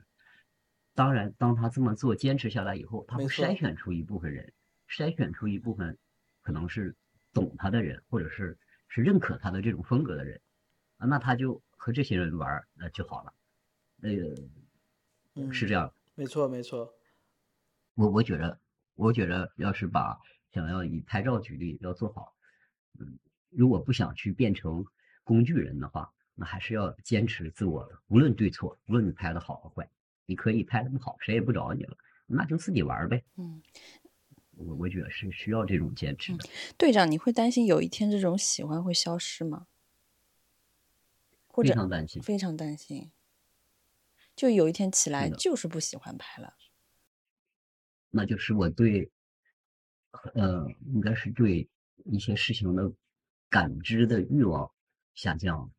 [0.96, 4.54] 当然，当他这么做坚持下来以后，他会筛选出一部分人，
[4.90, 5.98] 筛选出一部分
[6.42, 6.96] 可能是
[7.40, 8.58] 懂他的人，或者是
[8.88, 10.42] 是认可他的这种风格的人，
[10.98, 13.34] 啊，那他就和这些人玩，那就好了。
[13.98, 15.94] 那个，是这样。
[16.16, 16.94] 没错，没错。
[17.94, 18.60] 我我觉得，
[18.96, 20.20] 我觉得要是把
[20.52, 22.34] 想要以拍照举例，要做好。
[23.00, 23.20] 嗯，
[23.50, 24.86] 如果不想去变成
[25.24, 29.90] 工具人的话，那还是要坚持自我的，无论对错，无论你拍的好和坏，
[30.26, 33.24] 你可以拍的不好，谁也不找你了，那就自己玩呗。
[33.38, 33.62] 嗯，
[34.58, 36.44] 我我觉得是需要这种坚持的。
[36.78, 39.68] 队长，你会担心有一天这种喜欢会消失吗？
[41.48, 43.12] 或者非常担心，非常担心，
[44.36, 46.56] 就有一天起来就是不喜欢拍了。
[48.10, 49.10] 那就是我对，
[50.34, 51.70] 呃，应该是对。
[52.06, 52.90] 一些事情的
[53.50, 54.72] 感知的欲望
[55.14, 55.70] 下降，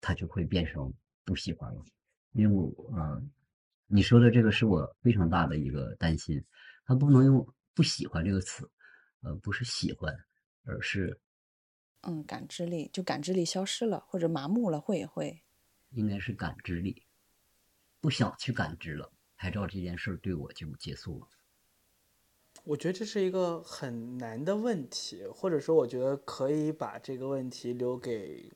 [0.00, 0.92] 他就会变成
[1.24, 1.84] 不喜欢了。
[2.32, 3.28] 因为我，嗯，
[3.88, 6.44] 你说的这个是我非常大的一个担心。
[6.84, 7.44] 他不能用
[7.76, 8.68] “不喜欢”这个词，
[9.20, 10.12] 呃，不是喜欢，
[10.64, 11.20] 而是，
[12.00, 15.42] 嗯，感知力就感知力消失了，或者麻木了，会也会，
[15.90, 17.04] 应该是感知力，
[18.00, 19.12] 不想去感知了。
[19.36, 21.28] 拍照这件事对我就结束了。
[22.64, 28.50] 我觉得这是一个很难的问题，或者说，我觉得可以把这个问题留给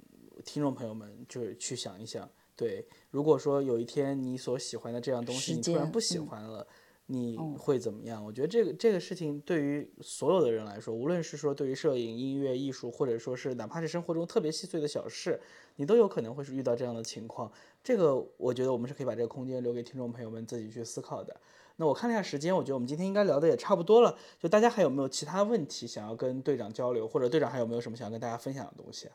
[0.44, 2.28] 听众朋友们，就是去想一想。
[2.56, 6.66] 对，如果说有一天你所喜欢的这样东西，你突然不喜欢了，
[7.12, 8.24] 你会怎么样？
[8.24, 15.40] 我觉得这个这个事情对于所有的人来说，无论是说对于摄影、音乐、艺术，或者说是哪怕是生活中特别细碎的小事，
[15.74, 17.50] 你都有可能会是遇到这样的情况。
[17.82, 21.40] 这个我觉得我们是可以把这个空间留给听众朋友们自己去思考的。
[21.74, 24.16] 那我看了一下时间，我觉得我们今天应该聊的也差不多了。
[24.38, 29.08] 就大家还有没有其他问题想要跟队长交流，或者队长还有没有什么想要跟大家分享的东西？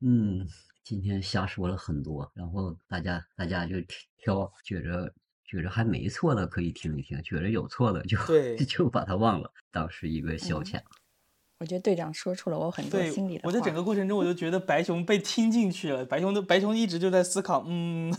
[0.00, 0.44] 嗯，
[0.82, 3.74] 今天瞎说了很多，然后大家大家就
[4.18, 5.14] 挑觉着
[5.50, 8.16] 觉着还没错的可以听一听，觉着有错的就
[8.64, 10.84] 就把它忘了，当是一个消遣了。
[11.58, 16.06] 我觉得队长说出了我很多心里的我在整个过程中，我就觉得白熊被听进去了。
[16.06, 18.14] 白熊都白熊一直就在思考，嗯，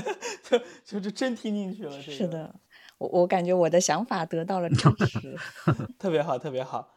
[0.82, 2.00] 就就真听进去了。
[2.00, 2.54] 是的。
[2.96, 5.36] 我我感觉我的想法得到了证实，
[6.00, 6.94] 特别好，特别好。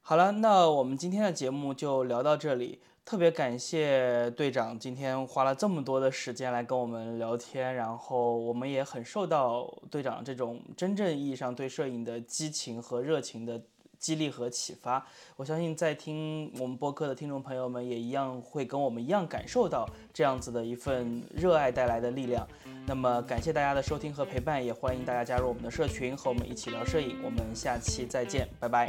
[0.00, 2.80] 好了，那我们今天的节目就聊到这里。
[3.08, 13.58] 特别感谢队长今天花了这么多的时间来跟我们聊天，然后我们也很受到队长这种真正意义上对摄影的激情和热情的
[13.98, 15.06] 激励和启发。
[15.36, 22.46] 我相信在听我们播客的听众朋友们也一样会跟我们一样感受到这样子的一份热爱带来的力量。
[22.86, 27.16] 那么感谢大家的收听和陪伴，也欢迎大家加入我们的社群和我们一起聊摄影。
[27.24, 28.86] 我们下期再见，拜拜，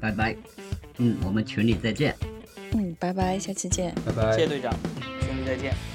[0.00, 0.36] 拜拜。
[0.98, 2.31] 嗯，我们群里再见。
[2.74, 3.94] 嗯，拜拜，下期见。
[4.04, 4.72] 拜拜，谢谢队长，
[5.20, 5.91] 兄弟再见。